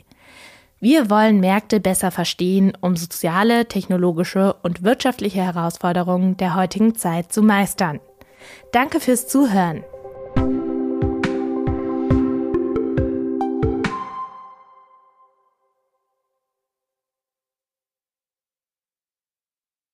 Wir 0.80 1.12
wollen 1.12 1.40
Märkte 1.40 1.80
besser 1.80 2.10
verstehen, 2.10 2.74
um 2.82 2.96
soziale, 2.96 3.68
technologische 3.68 4.56
und 4.64 4.84
wirtschaftliche 4.84 5.44
Herausforderungen 5.44 6.36
der 6.38 6.56
heutigen 6.56 6.96
Zeit 6.96 7.32
zu 7.32 7.44
meistern. 7.44 8.00
Danke 8.72 9.00
fürs 9.00 9.28
Zuhören. 9.28 9.84